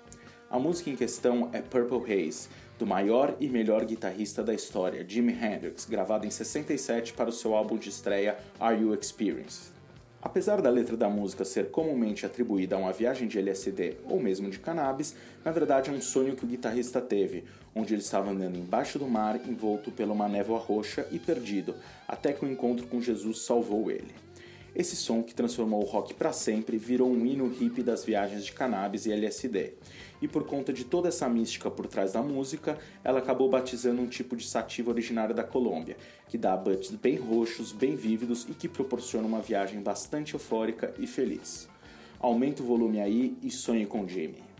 A 0.49 0.59
música 0.59 0.89
em 0.89 0.97
questão 0.97 1.49
é 1.53 1.61
Purple 1.61 2.03
Haze, 2.03 2.49
do 2.77 2.85
maior 2.85 3.33
e 3.39 3.47
melhor 3.47 3.85
guitarrista 3.85 4.43
da 4.43 4.53
história, 4.53 5.05
Jimi 5.07 5.31
Hendrix, 5.31 5.85
gravada 5.85 6.27
em 6.27 6.29
67 6.29 7.13
para 7.13 7.29
o 7.29 7.33
seu 7.33 7.55
álbum 7.55 7.77
de 7.77 7.87
estreia 7.87 8.37
Are 8.59 8.77
You 8.77 8.93
Experienced? 8.93 9.80
Apesar 10.21 10.61
da 10.61 10.69
letra 10.69 10.95
da 10.95 11.09
música 11.09 11.43
ser 11.43 11.71
comumente 11.71 12.25
atribuída 12.25 12.75
a 12.75 12.79
uma 12.79 12.93
viagem 12.93 13.27
de 13.27 13.39
LSD 13.39 13.97
ou 14.05 14.19
mesmo 14.19 14.51
de 14.51 14.59
cannabis, 14.59 15.15
na 15.43 15.51
verdade 15.51 15.89
é 15.89 15.93
um 15.93 15.99
sonho 15.99 16.35
que 16.35 16.45
o 16.45 16.47
guitarrista 16.47 17.01
teve, 17.01 17.43
onde 17.73 17.95
ele 17.95 18.01
estava 18.01 18.29
andando 18.29 18.55
embaixo 18.55 18.99
do 18.99 19.07
mar, 19.07 19.39
envolto 19.47 19.89
pela 19.91 20.13
uma 20.13 20.29
névoa 20.29 20.59
roxa 20.59 21.07
e 21.11 21.17
perdido, 21.17 21.73
até 22.07 22.33
que 22.33 22.45
o 22.45 22.51
encontro 22.51 22.85
com 22.85 23.01
Jesus 23.01 23.41
salvou 23.41 23.89
ele. 23.89 24.13
Esse 24.73 24.95
som 24.95 25.21
que 25.21 25.35
transformou 25.35 25.81
o 25.81 25.85
rock 25.85 26.13
para 26.13 26.31
sempre 26.31 26.77
virou 26.77 27.09
um 27.09 27.25
hino 27.25 27.47
hippie 27.47 27.83
das 27.83 28.05
viagens 28.05 28.45
de 28.45 28.53
cannabis 28.53 29.05
e 29.05 29.11
LSD. 29.11 29.73
E 30.21 30.27
por 30.27 30.45
conta 30.45 30.71
de 30.71 30.85
toda 30.85 31.09
essa 31.09 31.27
mística 31.27 31.69
por 31.69 31.87
trás 31.87 32.13
da 32.13 32.21
música, 32.21 32.77
ela 33.03 33.19
acabou 33.19 33.49
batizando 33.49 34.01
um 34.01 34.07
tipo 34.07 34.35
de 34.35 34.47
sativa 34.47 34.91
originária 34.91 35.35
da 35.35 35.43
Colômbia, 35.43 35.97
que 36.29 36.37
dá 36.37 36.55
butts 36.55 36.91
bem 36.91 37.15
roxos, 37.17 37.71
bem 37.73 37.95
vívidos 37.95 38.47
e 38.49 38.53
que 38.53 38.69
proporciona 38.69 39.27
uma 39.27 39.41
viagem 39.41 39.81
bastante 39.81 40.35
eufórica 40.35 40.93
e 40.97 41.05
feliz. 41.05 41.67
Aumente 42.19 42.61
o 42.61 42.65
volume 42.65 43.01
aí 43.01 43.35
e 43.41 43.49
sonhe 43.49 43.85
com 43.85 44.07
Jamie. 44.07 44.50